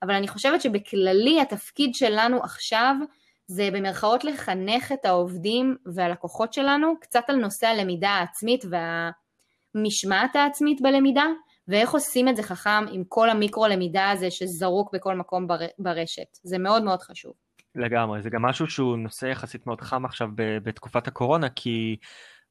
אבל 0.02 0.14
אני 0.14 0.28
חושבת 0.28 0.60
שבכללי 0.60 1.40
התפקיד 1.40 1.94
שלנו 1.94 2.42
עכשיו 2.42 2.96
זה 3.46 3.68
במרכאות 3.72 4.24
לחנך 4.24 4.92
את 4.92 5.04
העובדים 5.04 5.76
והלקוחות 5.94 6.52
שלנו 6.52 6.94
קצת 7.00 7.22
על 7.28 7.36
נושא 7.36 7.66
הלמידה 7.66 8.08
העצמית 8.08 8.64
והמשמעת 9.74 10.36
העצמית 10.36 10.80
בלמידה, 10.80 11.26
ואיך 11.68 11.90
עושים 11.90 12.28
את 12.28 12.36
זה 12.36 12.42
חכם 12.42 12.84
עם 12.92 13.04
כל 13.08 13.30
המיקרו 13.30 13.66
למידה 13.66 14.10
הזה 14.10 14.30
שזרוק 14.30 14.94
בכל 14.94 15.16
מקום 15.16 15.46
ברשת. 15.78 16.38
זה 16.42 16.58
מאוד 16.58 16.82
מאוד 16.82 17.00
חשוב. 17.00 17.32
לגמרי, 17.74 18.22
זה 18.22 18.30
גם 18.30 18.42
משהו 18.42 18.66
שהוא 18.66 18.96
נושא 18.96 19.26
יחסית 19.26 19.66
מאוד 19.66 19.80
חם 19.80 20.04
עכשיו 20.04 20.28
בתקופת 20.36 21.08
הקורונה, 21.08 21.48
כי 21.48 21.96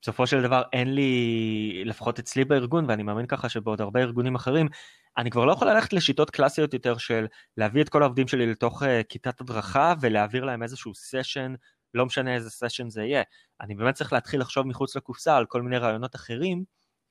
בסופו 0.02 0.28
של 0.28 0.42
דבר 0.42 0.62
אין 0.74 0.94
לי, 0.96 1.84
לפחות 1.86 2.20
אצלי 2.20 2.46
בארגון, 2.46 2.86
ואני 2.88 3.04
מאמין 3.04 3.26
ככה 3.26 3.50
שבעוד 3.50 3.82
הרבה 3.82 4.00
ארגונים 4.00 4.36
אחרים, 4.36 4.68
אני 5.18 5.32
כבר 5.32 5.46
לא 5.46 5.52
יכול 5.52 5.70
ללכת 5.70 5.94
לשיטות 5.94 6.30
קלאסיות 6.30 6.74
יותר 6.74 6.98
של 6.98 7.26
להביא 7.58 7.82
את 7.82 7.90
כל 7.90 8.04
העובדים 8.04 8.28
שלי 8.28 8.46
לתוך 8.46 8.84
uh, 8.84 8.86
כיתת 9.10 9.42
הדרכה 9.42 9.94
ולהעביר 10.02 10.46
להם 10.46 10.64
איזשהו 10.64 10.96
סשן, 10.96 11.54
לא 11.94 12.06
משנה 12.06 12.36
איזה 12.36 12.50
סשן 12.50 12.90
זה 12.90 13.04
יהיה. 13.04 13.24
אני 13.62 13.76
באמת 13.76 13.96
צריך 13.96 14.14
להתחיל 14.14 14.42
לחשוב 14.42 14.68
מחוץ 14.68 14.96
לקופסה 14.96 15.38
על 15.38 15.46
כל 15.46 15.62
מיני 15.62 15.78
רעיונות 15.78 16.16
אחרים, 16.16 16.64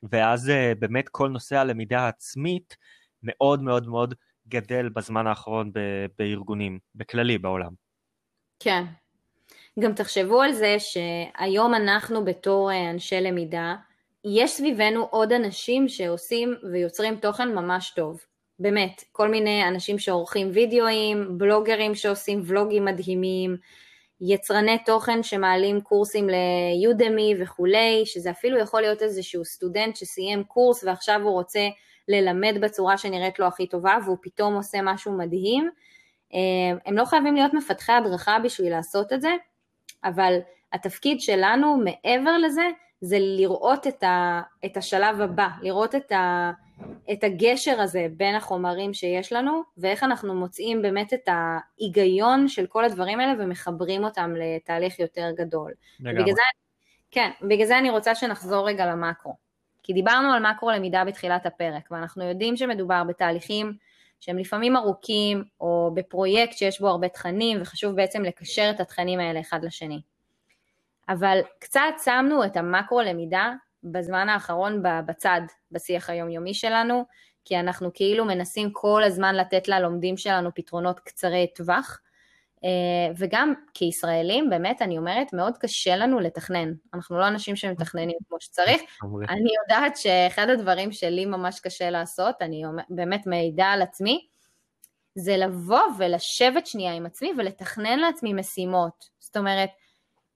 ואז 0.03 0.49
uh, 0.49 0.79
באמת 0.79 1.09
כל 1.09 1.29
נושא 1.29 1.57
הלמידה 1.57 2.01
העצמית 2.01 2.77
מאוד 3.23 3.63
מאוד 3.63 3.89
מאוד 3.89 4.15
גדל 4.49 4.89
בזמן 4.89 5.27
האחרון 5.27 5.73
ב- 5.73 6.07
בארגונים, 6.19 6.79
בכללי 6.95 7.39
בעולם. 7.39 7.73
כן. 8.61 8.85
גם 9.81 9.95
תחשבו 9.95 10.43
על 10.43 10.53
זה 10.53 10.77
שהיום 10.79 11.75
אנחנו 11.75 12.25
בתור 12.25 12.71
אה, 12.71 12.91
אנשי 12.91 13.21
למידה, 13.21 13.77
יש 14.24 14.50
סביבנו 14.50 15.06
עוד 15.11 15.33
אנשים 15.33 15.88
שעושים 15.88 16.54
ויוצרים 16.72 17.16
תוכן 17.16 17.54
ממש 17.54 17.92
טוב. 17.96 18.20
באמת, 18.59 19.04
כל 19.12 19.28
מיני 19.28 19.68
אנשים 19.68 19.98
שעורכים 19.98 20.50
וידאוים, 20.52 21.38
בלוגרים 21.38 21.94
שעושים 21.94 22.42
ולוגים 22.44 22.85
מדהימים, 22.85 23.56
יצרני 24.20 24.78
תוכן 24.85 25.22
שמעלים 25.22 25.80
קורסים 25.80 26.28
ליודמי 26.28 27.35
וכולי, 27.38 28.02
שזה 28.04 28.30
אפילו 28.30 28.59
יכול 28.59 28.80
להיות 28.80 29.02
איזשהו 29.02 29.44
סטודנט 29.44 29.96
שסיים 29.96 30.44
קורס 30.44 30.85
ועכשיו 30.85 31.20
הוא 31.22 31.33
רוצה 31.33 31.68
ללמד 32.09 32.54
בצורה 32.61 32.98
שנראית 32.98 33.38
לו 33.38 33.46
הכי 33.46 33.66
טובה 33.66 33.98
והוא 34.04 34.16
פתאום 34.22 34.54
עושה 34.54 34.78
משהו 34.83 35.12
מדהים. 35.12 35.70
אה, 36.35 36.78
הם 36.87 36.96
לא 36.96 37.04
חייבים 37.04 37.35
להיות 37.35 37.54
מפתחי 37.54 37.92
הדרכה 37.92 38.38
בשביל 38.38 38.70
לעשות 38.70 39.12
את 39.12 39.20
זה, 39.20 39.30
אבל 40.04 40.38
התפקיד 40.72 41.20
שלנו 41.20 41.76
מעבר 41.76 42.38
לזה 42.38 42.68
זה 43.01 43.17
לראות 43.21 43.87
את, 43.87 44.03
ה, 44.03 44.43
את 44.65 44.77
השלב 44.77 45.21
הבא, 45.21 45.49
לראות 45.63 45.95
את, 45.95 46.13
ה, 46.13 46.53
את 47.13 47.25
הגשר 47.25 47.81
הזה 47.81 48.07
בין 48.17 48.35
החומרים 48.35 48.95
שיש 48.95 49.33
לנו 49.33 49.63
ואיך 49.79 50.03
אנחנו 50.03 50.35
מוצאים 50.35 50.83
באמת 50.83 51.15
את 51.15 51.29
ההיגיון 51.29 52.49
של 52.49 52.67
כל 52.67 52.85
הדברים 52.85 53.21
האלה 53.21 53.33
ומחברים 53.39 54.05
אותם 54.05 54.35
לתהליך 54.37 54.99
יותר 54.99 55.31
גדול. 55.37 55.73
בגלל 56.01 56.35
זה, 56.35 56.43
כן, 57.11 57.31
בגלל 57.43 57.67
זה 57.67 57.79
אני 57.79 57.91
רוצה 57.91 58.15
שנחזור 58.15 58.69
רגע 58.69 58.87
למקרו. 58.87 59.35
כי 59.83 59.93
דיברנו 59.93 60.33
על 60.33 60.47
מקרו 60.51 60.71
למידה 60.71 61.05
בתחילת 61.05 61.47
הפרק 61.47 61.89
ואנחנו 61.91 62.25
יודעים 62.25 62.57
שמדובר 62.57 63.05
בתהליכים 63.05 63.73
שהם 64.21 64.39
לפעמים 64.39 64.77
ארוכים 64.77 65.45
או 65.61 65.91
בפרויקט 65.95 66.57
שיש 66.57 66.81
בו 66.81 66.89
הרבה 66.89 67.09
תכנים 67.09 67.63
וחשוב 67.63 67.97
בעצם 67.97 68.23
לקשר 68.23 68.71
את 68.75 68.81
התכנים 68.81 69.21
האלה 69.21 69.41
אחד 69.41 69.65
לשני. 69.65 70.01
אבל 71.11 71.40
קצת 71.59 71.81
שמנו 72.05 72.44
את 72.44 72.57
המקרו 72.57 73.01
למידה 73.01 73.53
בזמן 73.85 74.29
האחרון 74.29 74.83
בצד 75.07 75.40
בשיח 75.73 76.11
היומיומי 76.11 76.55
שלנו, 76.55 77.05
כי 77.44 77.61
אנחנו 77.61 77.90
כאילו 77.94 78.25
מנסים 78.25 78.70
כל 78.73 79.03
הזמן 79.05 79.35
לתת 79.35 79.68
ללומדים 79.68 80.16
שלנו 80.16 80.51
פתרונות 80.55 81.01
קצרי 81.01 81.46
טווח, 81.55 82.01
אה, 82.64 83.12
וגם 83.18 83.55
כישראלים, 83.75 84.51
באמת, 84.51 84.83
אני 84.83 84.99
אומרת, 84.99 85.33
מאוד 85.33 85.59
קשה 85.59 85.96
לנו 85.96 86.20
לתכנן. 86.20 86.73
אנחנו 86.94 87.18
לא 87.18 87.29
אנשים 87.29 87.57
שמתכננים 87.57 88.16
כמו 88.29 88.40
שצריך. 88.40 88.81
אני 89.29 89.51
יודעת 89.62 89.96
שאחד 89.96 90.51
הדברים 90.51 90.92
שלי 90.92 91.25
ממש 91.27 91.61
קשה 91.61 91.90
לעשות, 91.90 92.42
אני 92.42 92.62
באמת 92.90 93.27
מעידה 93.27 93.66
על 93.66 93.83
עצמי, 93.83 94.27
זה 95.14 95.37
לבוא 95.37 95.83
ולשבת 95.99 96.66
שנייה 96.66 96.92
עם 96.92 97.07
עצמי 97.07 97.33
ולתכנן 97.38 97.99
לעצמי 97.99 98.33
משימות. 98.33 99.05
זאת 99.18 99.37
אומרת, 99.37 99.70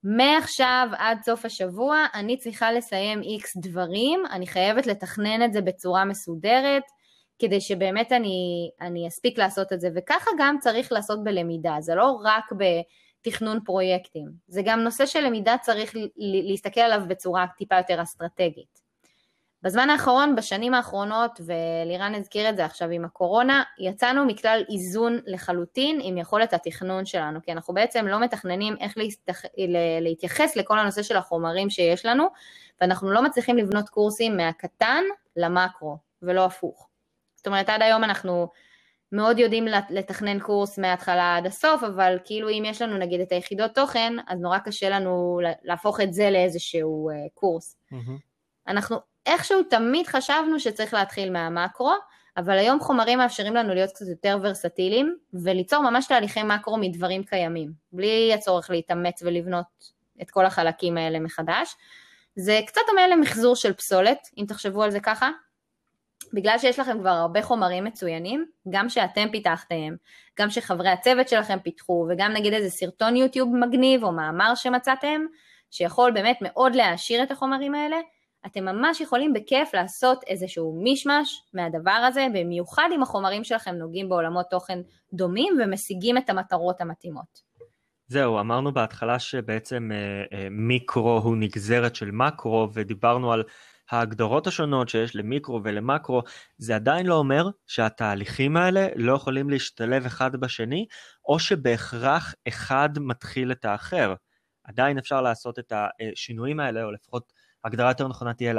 מעכשיו 0.07 0.87
עד 0.97 1.17
סוף 1.23 1.45
השבוע 1.45 2.05
אני 2.13 2.37
צריכה 2.37 2.71
לסיים 2.71 3.21
איקס 3.21 3.57
דברים, 3.57 4.23
אני 4.31 4.47
חייבת 4.47 4.87
לתכנן 4.87 5.45
את 5.45 5.53
זה 5.53 5.61
בצורה 5.61 6.05
מסודרת, 6.05 6.83
כדי 7.39 7.61
שבאמת 7.61 8.11
אני, 8.11 8.69
אני 8.81 9.07
אספיק 9.07 9.37
לעשות 9.37 9.73
את 9.73 9.79
זה, 9.81 9.89
וככה 9.95 10.31
גם 10.39 10.57
צריך 10.59 10.91
לעשות 10.91 11.23
בלמידה, 11.23 11.75
זה 11.79 11.95
לא 11.95 12.17
רק 12.23 12.43
בתכנון 12.51 13.59
פרויקטים, 13.65 14.31
זה 14.47 14.61
גם 14.65 14.79
נושא 14.79 15.05
של 15.05 15.19
למידה 15.19 15.55
צריך 15.61 15.95
להסתכל 16.47 16.81
עליו 16.81 17.01
בצורה 17.07 17.45
טיפה 17.57 17.77
יותר 17.77 18.01
אסטרטגית. 18.01 18.84
בזמן 19.65 19.89
האחרון, 19.89 20.35
בשנים 20.35 20.73
האחרונות, 20.73 21.41
ולירן 21.45 22.15
הזכיר 22.15 22.49
את 22.49 22.57
זה 22.57 22.65
עכשיו 22.65 22.89
עם 22.89 23.05
הקורונה, 23.05 23.63
יצאנו 23.79 24.25
מכלל 24.25 24.63
איזון 24.73 25.19
לחלוטין 25.25 25.99
עם 26.03 26.17
יכולת 26.17 26.53
התכנון 26.53 27.05
שלנו, 27.05 27.39
כי 27.43 27.51
אנחנו 27.51 27.73
בעצם 27.73 28.07
לא 28.07 28.19
מתכננים 28.19 28.75
איך 28.79 28.97
להסתח... 28.97 29.41
להתייחס 30.01 30.55
לכל 30.55 30.79
הנושא 30.79 31.03
של 31.03 31.17
החומרים 31.17 31.69
שיש 31.69 32.05
לנו, 32.05 32.27
ואנחנו 32.81 33.11
לא 33.11 33.23
מצליחים 33.23 33.57
לבנות 33.57 33.89
קורסים 33.89 34.37
מהקטן 34.37 35.03
למקרו, 35.35 35.97
ולא 36.21 36.45
הפוך. 36.45 36.89
זאת 37.35 37.47
אומרת, 37.47 37.69
עד 37.69 37.81
היום 37.81 38.03
אנחנו 38.03 38.47
מאוד 39.11 39.39
יודעים 39.39 39.67
לתכנן 39.89 40.39
קורס 40.39 40.79
מההתחלה 40.79 41.37
עד 41.37 41.45
הסוף, 41.45 41.83
אבל 41.83 42.17
כאילו 42.25 42.49
אם 42.49 42.63
יש 42.65 42.81
לנו 42.81 42.97
נגיד 42.97 43.21
את 43.21 43.31
היחידות 43.31 43.75
תוכן, 43.75 44.13
אז 44.27 44.39
נורא 44.39 44.57
קשה 44.57 44.89
לנו 44.89 45.39
להפוך 45.63 46.01
את 46.01 46.13
זה 46.13 46.29
לאיזשהו 46.29 47.09
אה, 47.09 47.15
קורס. 47.33 47.77
Mm-hmm. 47.93 48.19
אנחנו 48.67 49.14
איכשהו 49.25 49.63
תמיד 49.63 50.07
חשבנו 50.07 50.59
שצריך 50.59 50.93
להתחיל 50.93 51.31
מהמקרו, 51.31 51.93
אבל 52.37 52.57
היום 52.57 52.79
חומרים 52.79 53.19
מאפשרים 53.19 53.55
לנו 53.55 53.73
להיות 53.73 53.89
קצת 53.89 54.05
יותר 54.07 54.37
ורסטיליים, 54.41 55.17
וליצור 55.33 55.83
ממש 55.83 56.07
תהליכי 56.07 56.43
מקרו 56.43 56.77
מדברים 56.77 57.23
קיימים, 57.23 57.71
בלי 57.91 58.33
הצורך 58.33 58.69
להתאמץ 58.69 59.21
ולבנות 59.21 59.65
את 60.21 60.31
כל 60.31 60.45
החלקים 60.45 60.97
האלה 60.97 61.19
מחדש. 61.19 61.75
זה 62.35 62.59
קצת 62.67 62.81
דומה 62.87 63.07
למחזור 63.07 63.55
של 63.55 63.73
פסולת, 63.73 64.27
אם 64.37 64.45
תחשבו 64.47 64.83
על 64.83 64.91
זה 64.91 64.99
ככה. 64.99 65.29
בגלל 66.33 66.57
שיש 66.57 66.79
לכם 66.79 66.99
כבר 66.99 67.09
הרבה 67.09 67.41
חומרים 67.41 67.83
מצוינים, 67.83 68.45
גם 68.69 68.89
שאתם 68.89 69.27
פיתחתם, 69.31 69.95
גם 70.39 70.49
שחברי 70.49 70.89
הצוות 70.89 71.29
שלכם 71.29 71.59
פיתחו, 71.59 72.07
וגם 72.09 72.31
נגיד 72.31 72.53
איזה 72.53 72.69
סרטון 72.69 73.15
יוטיוב 73.15 73.55
מגניב 73.55 74.03
או 74.03 74.11
מאמר 74.11 74.55
שמצאתם, 74.55 75.21
שיכול 75.71 76.11
באמת 76.11 76.37
מאוד 76.41 76.75
להעשיר 76.75 77.23
את 77.23 77.31
החומרים 77.31 77.75
האלה, 77.75 77.97
אתם 78.45 78.65
ממש 78.65 79.01
יכולים 79.01 79.33
בכיף 79.33 79.73
לעשות 79.73 80.23
איזשהו 80.27 80.79
מישמש 80.83 81.41
מהדבר 81.53 81.91
הזה, 81.91 82.27
במיוחד 82.33 82.89
אם 82.95 83.03
החומרים 83.03 83.43
שלכם 83.43 83.75
נוגעים 83.75 84.09
בעולמות 84.09 84.45
תוכן 84.49 84.79
דומים 85.13 85.53
ומשיגים 85.63 86.17
את 86.17 86.29
המטרות 86.29 86.81
המתאימות. 86.81 87.41
זהו, 88.07 88.39
אמרנו 88.39 88.73
בהתחלה 88.73 89.19
שבעצם 89.19 89.89
אה, 89.91 90.37
אה, 90.37 90.47
מיקרו 90.51 91.17
הוא 91.17 91.37
נגזרת 91.37 91.95
של 91.95 92.11
מקרו, 92.11 92.69
ודיברנו 92.73 93.33
על 93.33 93.43
ההגדרות 93.91 94.47
השונות 94.47 94.89
שיש 94.89 95.15
למיקרו 95.15 95.61
ולמקרו, 95.63 96.21
זה 96.57 96.75
עדיין 96.75 97.05
לא 97.05 97.15
אומר 97.15 97.49
שהתהליכים 97.67 98.57
האלה 98.57 98.87
לא 98.95 99.13
יכולים 99.13 99.49
להשתלב 99.49 100.05
אחד 100.05 100.35
בשני, 100.35 100.85
או 101.25 101.39
שבהכרח 101.39 102.35
אחד 102.47 102.89
מתחיל 102.99 103.51
את 103.51 103.65
האחר. 103.65 104.13
עדיין 104.63 104.97
אפשר 104.97 105.21
לעשות 105.21 105.59
את 105.59 105.73
השינויים 105.75 106.59
האלה, 106.59 106.83
או 106.83 106.91
לפחות 106.91 107.33
הגדרה 107.65 107.89
יותר 107.89 108.07
נכונה 108.07 108.33
תהיה 108.33 108.53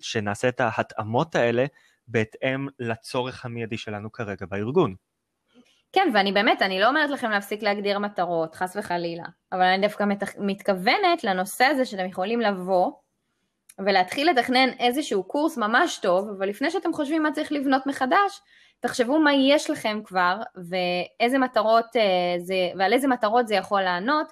שנעשה 0.00 0.48
את 0.48 0.60
ההתאמות 0.60 1.34
האלה 1.34 1.64
בהתאם 2.08 2.66
לצורך 2.78 3.44
המיידי 3.44 3.76
שלנו 3.78 4.12
כרגע 4.12 4.46
בארגון. 4.46 4.94
כן, 5.92 6.10
ואני 6.14 6.32
באמת, 6.32 6.62
אני 6.62 6.80
לא 6.80 6.88
אומרת 6.88 7.10
לכם 7.10 7.30
להפסיק 7.30 7.62
להגדיר 7.62 7.98
מטרות, 7.98 8.54
חס 8.54 8.76
וחלילה, 8.76 9.24
אבל 9.52 9.62
אני 9.62 9.82
דווקא 9.86 10.04
מתכוונת 10.38 11.24
לנושא 11.24 11.64
הזה 11.64 11.84
שאתם 11.84 12.06
יכולים 12.06 12.40
לבוא 12.40 12.92
ולהתחיל 13.78 14.30
לתכנן 14.30 14.68
איזשהו 14.78 15.24
קורס 15.24 15.58
ממש 15.58 15.98
טוב, 15.98 16.28
אבל 16.38 16.48
לפני 16.48 16.70
שאתם 16.70 16.92
חושבים 16.92 17.22
מה 17.22 17.32
צריך 17.32 17.52
לבנות 17.52 17.86
מחדש, 17.86 18.40
תחשבו 18.80 19.18
מה 19.18 19.32
יש 19.34 19.70
לכם 19.70 20.00
כבר 20.04 20.36
ואיזה 20.56 21.38
מטרות 21.38 21.96
אה, 21.96 22.38
זה, 22.38 22.70
ועל 22.78 22.92
איזה 22.92 23.08
מטרות 23.08 23.48
זה 23.48 23.54
יכול 23.54 23.82
לענות, 23.82 24.26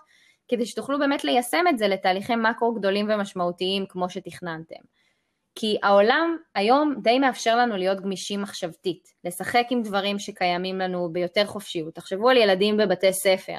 כדי 0.49 0.67
שתוכלו 0.67 0.99
באמת 0.99 1.25
ליישם 1.25 1.65
את 1.71 1.79
זה 1.79 1.89
לתהליכי 1.89 2.37
מקרו 2.37 2.75
גדולים 2.75 3.07
ומשמעותיים 3.11 3.87
כמו 3.89 4.11
שתכננתם. 4.11 4.81
כי 5.55 5.79
העולם 5.83 6.37
היום 6.55 6.95
די 7.03 7.19
מאפשר 7.19 7.57
לנו 7.57 7.77
להיות 7.77 8.01
גמישים 8.01 8.43
מחשבתית, 8.43 9.09
לשחק 9.25 9.67
עם 9.71 9.83
דברים 9.83 10.19
שקיימים 10.19 10.79
לנו 10.79 11.09
ביותר 11.13 11.47
חופשיות. 11.47 11.95
תחשבו 11.95 12.31
על 12.31 12.37
ילדים 12.37 12.77
בבתי 12.77 13.13
ספר. 13.13 13.59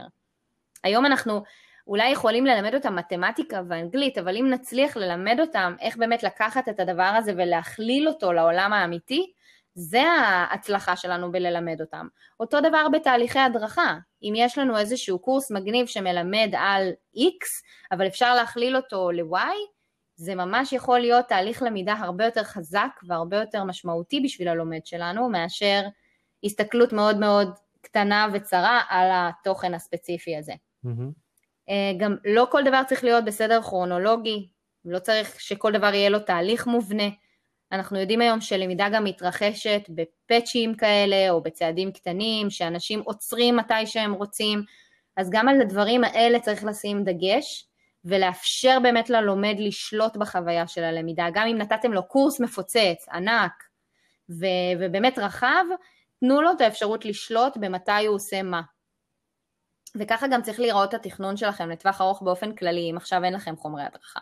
היום 0.84 1.06
אנחנו 1.06 1.43
אולי 1.88 2.10
יכולים 2.10 2.45
ללמד 2.45 2.75
אותם 2.75 2.95
מתמטיקה 2.95 3.62
ואנגלית, 3.69 4.17
אבל 4.17 4.38
אם 4.38 4.49
נצליח 4.49 4.97
ללמד 4.97 5.38
אותם 5.39 5.75
איך 5.82 5.97
באמת 5.97 6.23
לקחת 6.23 6.69
את 6.69 6.80
הדבר 6.80 7.13
הזה 7.17 7.34
ולהכליל 7.38 8.08
אותו 8.08 8.34
לעולם 8.34 8.73
האמיתי, 8.73 9.32
זה 9.80 10.02
ההצלחה 10.02 10.96
שלנו 10.96 11.32
בללמד 11.32 11.82
אותם. 11.82 12.08
אותו 12.39 12.62
דבר 12.62 12.88
בתהליכי 12.92 13.39
הדרכה, 13.39 13.98
אם 14.24 14.34
יש 14.36 14.58
לנו 14.58 14.78
איזשהו 14.78 15.20
קורס 15.20 15.52
מגניב 15.52 15.88
שמלמד 15.88 16.54
על 16.58 16.89
X, 17.15 17.46
אבל 17.92 18.08
אפשר 18.08 18.36
להכליל 18.36 18.76
אותו 18.76 19.12
ל-Y, 19.12 19.56
זה 20.15 20.36
ממש 20.36 20.74
יכול 20.74 21.00
להיות 21.00 21.28
תהליך 21.28 21.62
למידה 21.62 21.94
הרבה 21.94 22.26
יותר 22.26 22.44
חזק 22.44 22.89
והרבה 23.08 23.38
יותר 23.38 23.63
משמעותי 23.63 24.22
בשביל 24.22 24.48
הלומד 24.48 24.86
שלנו, 24.86 25.30
מאשר 25.30 25.82
הסתכלות 26.44 26.94
מאוד 26.94 27.18
מאוד 27.18 27.54
קטנה 27.82 28.28
וצרה 28.34 28.82
על 28.89 29.10
התוכן 29.12 29.74
הספציפי 29.74 30.38
הזה. 30.38 30.54
Mm-hmm. 30.86 31.72
גם 32.00 32.15
לא 32.26 32.48
כל 32.52 32.63
דבר 32.63 32.82
צריך 32.88 33.04
להיות 33.04 33.26
בסדר 33.26 33.62
כרונולוגי, 33.62 34.50
לא 34.86 35.00
צריך 35.00 35.39
שכל 35.39 35.72
דבר 35.72 35.94
יהיה 35.94 36.10
לו 36.10 36.20
תהליך 36.20 36.68
מובנה. 36.68 37.10
אנחנו 37.72 38.00
יודעים 38.00 38.22
היום 38.22 38.42
שלמידה 38.42 38.90
גם 38.94 39.04
מתרחשת 39.04 39.82
בפאצ'ים 39.90 40.76
כאלה 40.76 41.30
או 41.30 41.42
בצעדים 41.42 41.92
קטנים, 41.92 42.50
שאנשים 42.50 43.02
עוצרים 43.06 43.58
מתי 43.58 43.86
שהם 43.86 44.14
רוצים, 44.14 44.64
אז 45.16 45.30
גם 45.32 45.48
על 45.48 45.62
הדברים 45.62 46.04
האלה 46.04 46.40
צריך 46.40 46.64
לשים 46.64 47.04
דגש 47.04 47.66
ולאפשר 48.06 48.78
באמת 48.84 49.10
ללומד 49.10 49.56
לשלוט 49.60 50.18
בחוויה 50.18 50.68
של 50.68 50.84
הלמידה, 50.84 51.28
גם 51.34 51.48
אם 51.48 51.58
נתתם 51.58 51.94
לו 51.94 52.08
קורס 52.08 52.40
מפוצץ, 52.40 53.06
ענק 53.14 53.64
ו- 54.30 54.76
ובאמת 54.80 55.20
רחב, 55.20 55.66
תנו 56.20 56.42
לו 56.42 56.52
את 56.52 56.62
האפשרות 56.62 57.06
לשלוט 57.06 57.58
במתי 57.58 58.06
הוא 58.08 58.16
עושה 58.16 58.44
מה. 58.44 58.62
וככה 59.96 60.28
גם 60.28 60.42
צריך 60.42 60.60
לראות 60.60 60.90
את 60.90 60.94
התכנון 60.94 61.38
שלכם 61.38 61.70
לטווח 61.70 62.02
ארוך 62.02 62.22
באופן 62.22 62.56
כללי, 62.56 62.92
אם 62.92 62.98
עכשיו 62.98 63.24
אין 63.24 63.34
לכם 63.34 63.56
חומרי 63.58 63.84
הדרכה. 63.84 64.20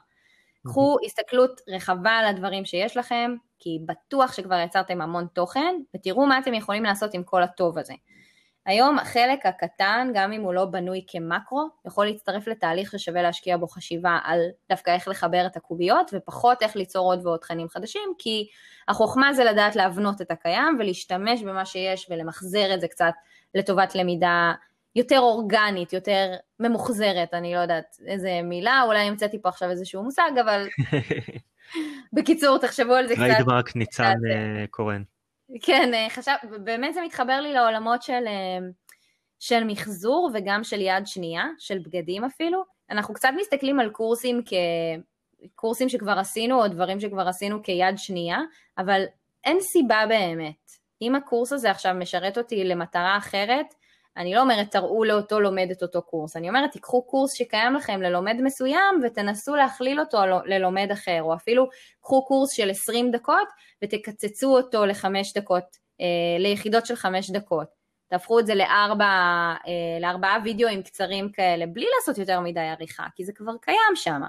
קחו 0.67 0.97
הסתכלות 1.06 1.62
רחבה 1.67 2.12
על 2.12 2.25
הדברים 2.25 2.65
שיש 2.65 2.97
לכם, 2.97 3.36
כי 3.60 3.80
בטוח 3.86 4.34
שכבר 4.34 4.60
יצרתם 4.65 5.01
המון 5.01 5.27
תוכן, 5.34 5.75
ותראו 5.95 6.25
מה 6.25 6.39
אתם 6.39 6.53
יכולים 6.53 6.84
לעשות 6.84 7.13
עם 7.13 7.23
כל 7.23 7.43
הטוב 7.43 7.77
הזה. 7.77 7.93
היום 8.65 8.99
החלק 8.99 9.45
הקטן, 9.45 10.12
גם 10.13 10.32
אם 10.32 10.41
הוא 10.41 10.53
לא 10.53 10.65
בנוי 10.65 11.06
כמקרו, 11.08 11.69
יכול 11.86 12.06
להצטרף 12.06 12.47
לתהליך 12.47 12.91
ששווה 12.91 13.21
להשקיע 13.21 13.58
בו 13.58 13.67
חשיבה 13.67 14.19
על 14.23 14.39
דווקא 14.69 14.91
איך 14.91 15.08
לחבר 15.08 15.45
את 15.45 15.58
הקוביות, 15.58 16.12
ופחות 16.13 16.63
איך 16.63 16.75
ליצור 16.75 17.12
עוד 17.12 17.25
ועוד 17.25 17.39
תכנים 17.39 17.69
חדשים, 17.69 18.13
כי 18.19 18.47
החוכמה 18.88 19.34
זה 19.34 19.43
לדעת 19.43 19.75
להבנות 19.75 20.21
את 20.21 20.32
הקיים 20.32 20.77
ולהשתמש 20.80 21.43
במה 21.43 21.65
שיש 21.65 22.08
ולמחזר 22.10 22.73
את 22.73 22.82
זה 22.82 22.88
קצת 22.88 23.13
לטובת 23.56 23.95
למידה 23.95 24.53
יותר 24.95 25.19
אורגנית, 25.19 25.93
יותר 25.93 26.34
ממוחזרת, 26.60 27.34
אני 27.34 27.54
לא 27.54 27.60
יודעת 27.60 27.97
איזה 28.06 28.41
מילה, 28.43 28.82
אולי 28.86 29.00
המצאתי 29.00 29.41
פה 29.41 29.50
עכשיו 29.50 29.69
איזשהו 29.69 30.04
מושג, 30.04 30.32
אבל 30.41 30.67
בקיצור, 32.15 32.58
תחשבו 32.58 32.93
על 32.93 33.08
זה 33.08 33.13
קצת. 33.13 33.23
ראית 33.23 33.47
רק 33.47 33.76
ניצן 33.76 34.13
אה, 34.32 34.65
קורן. 34.69 35.04
כן, 35.62 35.93
אה, 35.93 36.08
חשב, 36.10 36.32
באמת 36.63 36.93
זה 36.93 37.02
מתחבר 37.02 37.39
לי 37.41 37.54
לעולמות 37.54 38.04
של, 38.04 38.23
אה, 38.28 38.67
של 39.39 39.63
מחזור 39.63 40.32
וגם 40.34 40.63
של 40.63 40.82
יד 40.82 41.08
שנייה, 41.08 41.43
של 41.58 41.80
בגדים 41.80 42.23
אפילו. 42.23 42.63
אנחנו 42.89 43.13
קצת 43.13 43.30
מסתכלים 43.38 43.80
על 43.80 43.89
קורסים 43.89 44.41
כ... 44.45 44.54
קורסים 45.56 45.89
שכבר 45.89 46.19
עשינו 46.19 46.62
או 46.62 46.67
דברים 46.67 47.00
שכבר 47.00 47.28
עשינו 47.28 47.63
כיד 47.63 47.97
שנייה, 47.97 48.39
אבל 48.78 49.04
אין 49.43 49.62
סיבה 49.62 50.04
באמת. 50.10 50.71
אם 51.02 51.15
הקורס 51.15 51.54
הזה 51.54 51.71
עכשיו 51.71 51.93
משרת 51.93 52.38
אותי 52.38 52.63
למטרה 52.63 53.17
אחרת, 53.17 53.73
אני 54.17 54.34
לא 54.34 54.41
אומרת 54.41 54.71
תראו 54.71 55.03
לאותו 55.03 55.39
לומד 55.39 55.67
את 55.71 55.82
אותו 55.82 56.01
קורס, 56.01 56.38
אני 56.38 56.49
אומרת 56.49 56.71
תיקחו 56.71 57.01
קורס 57.01 57.34
שקיים 57.34 57.73
לכם 57.73 58.01
ללומד 58.01 58.36
מסוים 58.41 59.01
ותנסו 59.03 59.56
להכליל 59.56 59.99
אותו 59.99 60.17
ללומד 60.45 60.88
אחר, 60.93 61.19
או 61.21 61.34
אפילו 61.34 61.67
קחו 62.01 62.25
קורס 62.25 62.51
של 62.51 62.69
20 62.69 63.12
דקות 63.12 63.47
ותקצצו 63.84 64.58
אותו 64.58 64.86
לחמש 64.86 65.34
דקות, 65.34 65.63
אה, 66.01 66.06
ליחידות 66.39 66.86
של 66.86 66.95
חמש 66.95 67.30
דקות. 67.30 67.67
תהפכו 68.10 68.39
את 68.39 68.45
זה 68.45 68.56
לארבע, 68.56 69.06
אה, 69.06 69.99
לארבעה 70.01 70.38
וידאוים 70.43 70.84
קצרים 70.84 71.32
כאלה, 71.32 71.65
בלי 71.65 71.86
לעשות 71.95 72.17
יותר 72.17 72.39
מדי 72.39 72.60
עריכה, 72.60 73.03
כי 73.15 73.25
זה 73.25 73.34
כבר 73.34 73.53
קיים 73.62 73.95
שם. 73.95 74.21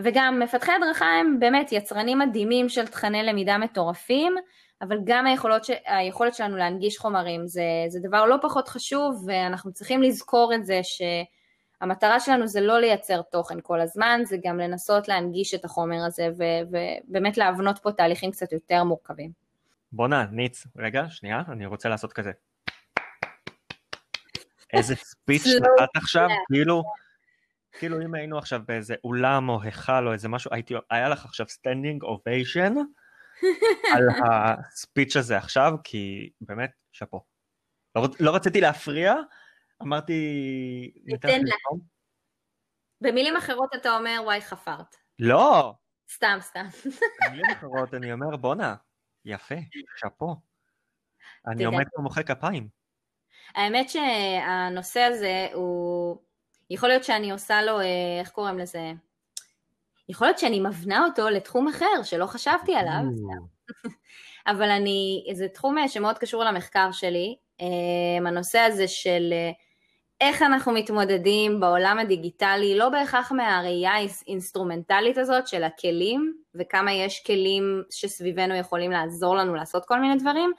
וגם 0.00 0.40
מפתחי 0.40 0.72
הדרכה 0.72 1.06
הם 1.06 1.40
באמת 1.40 1.72
יצרנים 1.72 2.18
מדהימים 2.18 2.68
של 2.68 2.86
תכני 2.86 3.22
למידה 3.22 3.58
מטורפים, 3.58 4.36
אבל 4.82 4.98
גם 5.04 5.26
היכולות 5.26 5.64
ש... 5.64 5.70
היכולת 5.86 6.34
שלנו 6.34 6.56
להנגיש 6.56 6.98
חומרים 6.98 7.46
זה, 7.46 7.62
זה 7.88 8.00
דבר 8.00 8.24
לא 8.24 8.36
פחות 8.42 8.68
חשוב 8.68 9.24
ואנחנו 9.26 9.72
צריכים 9.72 10.02
לזכור 10.02 10.54
את 10.54 10.66
זה 10.66 10.80
שהמטרה 10.82 12.20
שלנו 12.20 12.46
זה 12.46 12.60
לא 12.60 12.80
לייצר 12.80 13.22
תוכן 13.22 13.58
כל 13.62 13.80
הזמן, 13.80 14.20
זה 14.24 14.36
גם 14.44 14.58
לנסות 14.58 15.08
להנגיש 15.08 15.54
את 15.54 15.64
החומר 15.64 16.04
הזה 16.06 16.28
ו... 16.38 16.44
ובאמת 16.70 17.38
להבנות 17.38 17.78
פה 17.78 17.92
תהליכים 17.92 18.30
קצת 18.30 18.52
יותר 18.52 18.84
מורכבים. 18.84 19.30
בואנה, 19.92 20.26
ניץ, 20.32 20.66
רגע, 20.76 21.04
שנייה, 21.08 21.42
אני 21.48 21.66
רוצה 21.66 21.88
לעשות 21.88 22.12
כזה. 22.12 22.30
איזה 24.72 24.96
ספיץ' 24.96 25.46
נתת 25.46 25.96
עכשיו, 25.96 26.28
כאילו, 26.52 26.82
כאילו 27.78 28.02
אם 28.02 28.14
היינו 28.14 28.38
עכשיו 28.38 28.60
באיזה 28.68 28.94
אולם 29.04 29.48
או 29.48 29.62
היכל 29.62 30.06
או 30.06 30.12
איזה 30.12 30.28
משהו, 30.28 30.50
הייתי, 30.54 30.74
היה 30.90 31.08
לך 31.08 31.24
עכשיו 31.24 31.46
standing 31.48 32.02
ovation. 32.02 32.74
על 33.94 34.08
ה 34.24 34.37
speech 34.37 35.16
הזה 35.16 35.36
עכשיו, 35.36 35.72
כי 35.84 36.30
באמת, 36.40 36.70
שאפו. 36.92 37.24
לא, 37.96 38.08
לא 38.20 38.34
רציתי 38.34 38.60
להפריע, 38.60 39.14
אמרתי... 39.82 40.92
ניתן 41.04 41.28
לה. 41.28 41.54
במילים 43.00 43.36
אחרות 43.36 43.74
אתה 43.74 43.96
אומר, 43.96 44.20
וואי, 44.24 44.40
חפרת. 44.40 44.96
לא. 45.18 45.74
סתם, 46.12 46.38
סתם. 46.40 46.66
במילים 47.26 47.50
אחרות 47.52 47.94
אני 47.94 48.12
אומר, 48.12 48.36
בואנה, 48.36 48.74
יפה, 49.24 49.54
שאפו. 49.96 50.36
אני 51.46 51.64
עומד 51.64 51.84
פה 51.96 52.02
מוחא 52.02 52.22
כפיים. 52.22 52.68
האמת 53.54 53.90
שהנושא 53.90 55.00
הזה 55.00 55.48
הוא... 55.52 56.22
יכול 56.70 56.88
להיות 56.88 57.04
שאני 57.04 57.30
עושה 57.30 57.62
לו, 57.62 57.80
אה, 57.80 58.20
איך 58.20 58.30
קוראים 58.30 58.58
לזה? 58.58 58.92
יכול 60.08 60.26
להיות 60.26 60.38
שאני 60.38 60.60
מבנה 60.60 61.04
אותו 61.04 61.28
לתחום 61.28 61.68
אחר 61.68 62.02
שלא 62.02 62.26
חשבתי 62.26 62.74
עליו, 62.74 63.02
אבל 64.46 64.70
אני, 64.70 65.26
זה 65.32 65.48
תחום 65.48 65.78
אה, 65.78 65.88
שמאוד 65.88 66.18
קשור 66.18 66.44
למחקר 66.44 66.92
שלי, 66.92 67.36
אה, 67.60 68.28
הנושא 68.28 68.58
הזה 68.58 68.88
של 68.88 69.32
אה, 69.32 69.50
איך 70.20 70.42
אנחנו 70.42 70.72
מתמודדים 70.72 71.60
בעולם 71.60 71.98
הדיגיטלי, 71.98 72.78
לא 72.78 72.88
בהכרח 72.88 73.32
מהראייה 73.32 73.92
האינסטרומנטלית 73.92 75.18
הזאת 75.18 75.48
של 75.48 75.64
הכלים, 75.64 76.34
וכמה 76.54 76.92
יש 76.92 77.22
כלים 77.26 77.82
שסביבנו 77.90 78.54
יכולים 78.54 78.90
לעזור 78.90 79.36
לנו 79.36 79.54
לעשות 79.54 79.84
כל 79.84 80.00
מיני 80.00 80.16
דברים, 80.16 80.52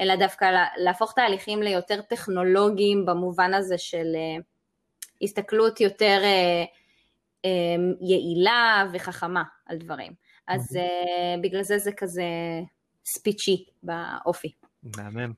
אלא 0.00 0.16
דווקא 0.16 0.64
להפוך 0.76 1.12
תהליכים 1.12 1.62
ליותר 1.62 2.00
טכנולוגיים 2.00 3.06
במובן 3.06 3.54
הזה 3.54 3.78
של 3.78 4.16
הסתכלות 5.22 5.80
יותר 5.80 6.20
אמ, 6.24 6.64
יעילה 8.00 8.86
וחכמה 8.92 9.42
על 9.66 9.78
דברים. 9.78 10.12
אז 10.48 10.76
uh, 10.76 11.40
בגלל 11.42 11.62
זה 11.62 11.78
זה 11.78 11.92
כזה 11.92 12.24
ספיצ'י 13.04 13.64
באופי. 13.82 14.52
מהמם. 14.96 15.32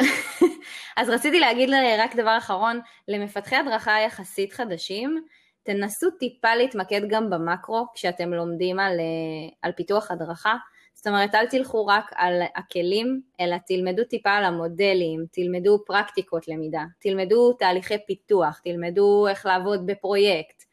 אז 0.96 1.08
רציתי 1.08 1.40
להגיד 1.40 1.70
רק 1.98 2.16
דבר 2.16 2.38
אחרון, 2.38 2.80
למפתחי 3.08 3.56
הדרכה 3.56 4.00
יחסית 4.00 4.52
חדשים, 4.52 5.24
תנסו 5.62 6.10
טיפה 6.10 6.54
להתמקד 6.54 7.00
גם 7.08 7.30
במקרו 7.30 7.86
כשאתם 7.94 8.32
לומדים 8.32 8.78
על, 8.78 9.00
אה, 9.00 9.56
על 9.62 9.72
פיתוח 9.72 10.10
הדרכה. 10.10 10.56
זאת 10.94 11.06
אומרת, 11.06 11.34
אל 11.34 11.46
תלכו 11.46 11.86
רק 11.86 12.10
על 12.14 12.42
הכלים, 12.56 13.20
אלא 13.40 13.56
תלמדו 13.66 14.04
טיפה 14.04 14.30
על 14.30 14.44
המודלים, 14.44 15.24
תלמדו 15.32 15.78
פרקטיקות 15.86 16.48
למידה, 16.48 16.84
תלמדו 17.00 17.52
תהליכי 17.52 17.94
פיתוח, 18.06 18.60
תלמדו 18.64 19.26
איך 19.28 19.46
לעבוד 19.46 19.86
בפרויקט, 19.86 20.64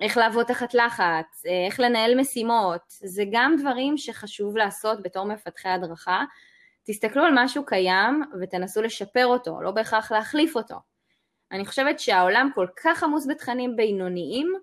איך 0.00 0.16
לעבוד 0.16 0.46
תחת 0.46 0.74
לחץ, 0.74 1.46
אה, 1.46 1.66
איך 1.66 1.80
לנהל 1.80 2.20
משימות, 2.20 2.82
זה 2.88 3.24
גם 3.32 3.56
דברים 3.60 3.96
שחשוב 3.96 4.56
לעשות 4.56 5.02
בתור 5.02 5.24
מפתחי 5.24 5.68
הדרכה. 5.68 6.24
תסתכלו 6.84 7.24
על 7.24 7.32
משהו 7.34 7.66
קיים 7.66 8.22
ותנסו 8.40 8.82
לשפר 8.82 9.26
אותו, 9.26 9.60
לא 9.60 9.70
בהכרח 9.70 10.12
להחליף 10.12 10.56
אותו. 10.56 10.76
אני 11.52 11.66
חושבת 11.66 12.00
שהעולם 12.00 12.50
כל 12.54 12.66
כך 12.84 13.02
עמוס 13.02 13.26
בתכנים 13.30 13.76
בינוניים, 13.76 14.54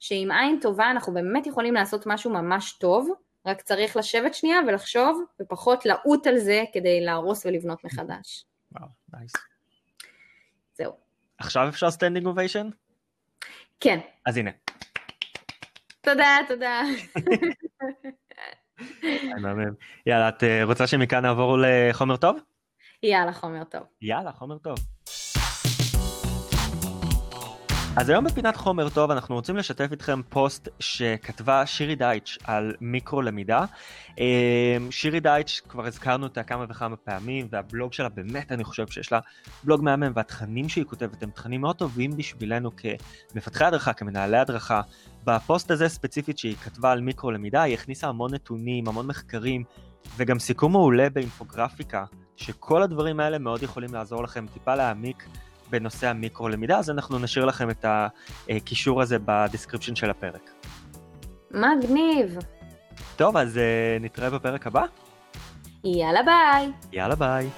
שעם 0.00 0.30
עין 0.30 0.60
טובה 0.60 0.90
אנחנו 0.90 1.14
באמת 1.14 1.46
יכולים 1.46 1.74
לעשות 1.74 2.06
משהו 2.06 2.30
ממש 2.30 2.72
טוב, 2.72 3.10
רק 3.46 3.62
צריך 3.62 3.96
לשבת 3.96 4.34
שנייה 4.34 4.58
ולחשוב, 4.68 5.24
ופחות 5.40 5.86
לעוט 5.86 6.26
על 6.26 6.38
זה 6.38 6.64
כדי 6.72 7.00
להרוס 7.00 7.46
ולבנות 7.46 7.84
מחדש. 7.84 8.44
וואו, 8.72 8.86
נייס. 9.12 9.32
זהו. 10.74 10.92
עכשיו 11.38 11.68
אפשר 11.68 11.90
standing 11.90 12.26
ovation? 12.26 12.68
כן. 13.80 13.98
אז 14.26 14.36
הנה. 14.36 14.50
תודה, 16.00 16.36
תודה. 16.48 16.82
יאללה, 20.06 20.28
את 20.28 20.42
אה, 20.44 20.64
רוצה 20.64 20.86
שמכאן 20.86 21.22
נעבור 21.22 21.58
לחומר 21.62 22.16
טוב? 22.16 22.38
יאללה, 23.02 23.32
חומר 23.32 23.64
טוב. 23.64 23.82
יאללה, 24.02 24.32
חומר 24.32 24.58
טוב. 24.58 24.78
אז 28.00 28.08
היום 28.08 28.24
בפינת 28.24 28.56
חומר 28.56 28.88
טוב 28.88 29.10
אנחנו 29.10 29.34
רוצים 29.34 29.56
לשתף 29.56 29.88
איתכם 29.92 30.20
פוסט 30.28 30.68
שכתבה 30.80 31.66
שירי 31.66 31.94
דייטש 31.94 32.38
על 32.44 32.74
מיקרו 32.80 33.22
למידה. 33.22 33.64
אמ, 34.18 34.24
שירי 34.90 35.20
דייטש, 35.20 35.60
כבר 35.60 35.86
הזכרנו 35.86 36.26
אותה 36.26 36.42
כמה 36.42 36.64
וכמה 36.68 36.96
פעמים, 36.96 37.48
והבלוג 37.50 37.92
שלה 37.92 38.08
באמת 38.08 38.52
אני 38.52 38.64
חושב 38.64 38.86
שיש 38.86 39.12
לה 39.12 39.20
בלוג 39.64 39.82
מהמם, 39.82 40.12
והתכנים 40.14 40.68
שהיא 40.68 40.84
כותבת 40.84 41.22
הם 41.22 41.30
תכנים 41.30 41.60
מאוד 41.60 41.76
טובים 41.76 42.10
בשבילנו 42.16 42.70
כמפתחי 42.76 43.64
הדרכה, 43.64 43.92
כמנהלי 43.92 44.38
הדרכה. 44.38 44.80
בפוסט 45.24 45.70
הזה 45.70 45.88
ספציפית 45.88 46.38
שהיא 46.38 46.56
כתבה 46.56 46.92
על 46.92 47.00
מיקרו 47.00 47.30
למידה, 47.30 47.62
היא 47.62 47.74
הכניסה 47.74 48.08
המון 48.08 48.34
נתונים, 48.34 48.88
המון 48.88 49.06
מחקרים, 49.06 49.64
וגם 50.16 50.38
סיכום 50.38 50.72
מעולה 50.72 51.10
באינפוגרפיקה, 51.10 52.04
שכל 52.36 52.82
הדברים 52.82 53.20
האלה 53.20 53.38
מאוד 53.38 53.62
יכולים 53.62 53.94
לעזור 53.94 54.22
לכם 54.22 54.46
טיפה 54.52 54.74
להעמיק. 54.74 55.24
בנושא 55.70 56.08
המיקרו-למידה, 56.08 56.78
אז 56.78 56.90
אנחנו 56.90 57.18
נשאיר 57.18 57.44
לכם 57.44 57.70
את 57.70 57.84
הקישור 58.48 59.02
הזה 59.02 59.16
ב 59.24 59.30
description 59.30 59.94
של 59.94 60.10
הפרק. 60.10 60.50
מגניב. 61.50 62.38
טוב, 63.16 63.36
אז 63.36 63.56
uh, 63.56 64.02
נתראה 64.02 64.30
בפרק 64.30 64.66
הבא. 64.66 64.84
יאללה 65.84 66.20
ביי. 66.22 66.72
יאללה 66.92 67.14
ביי. 67.14 67.48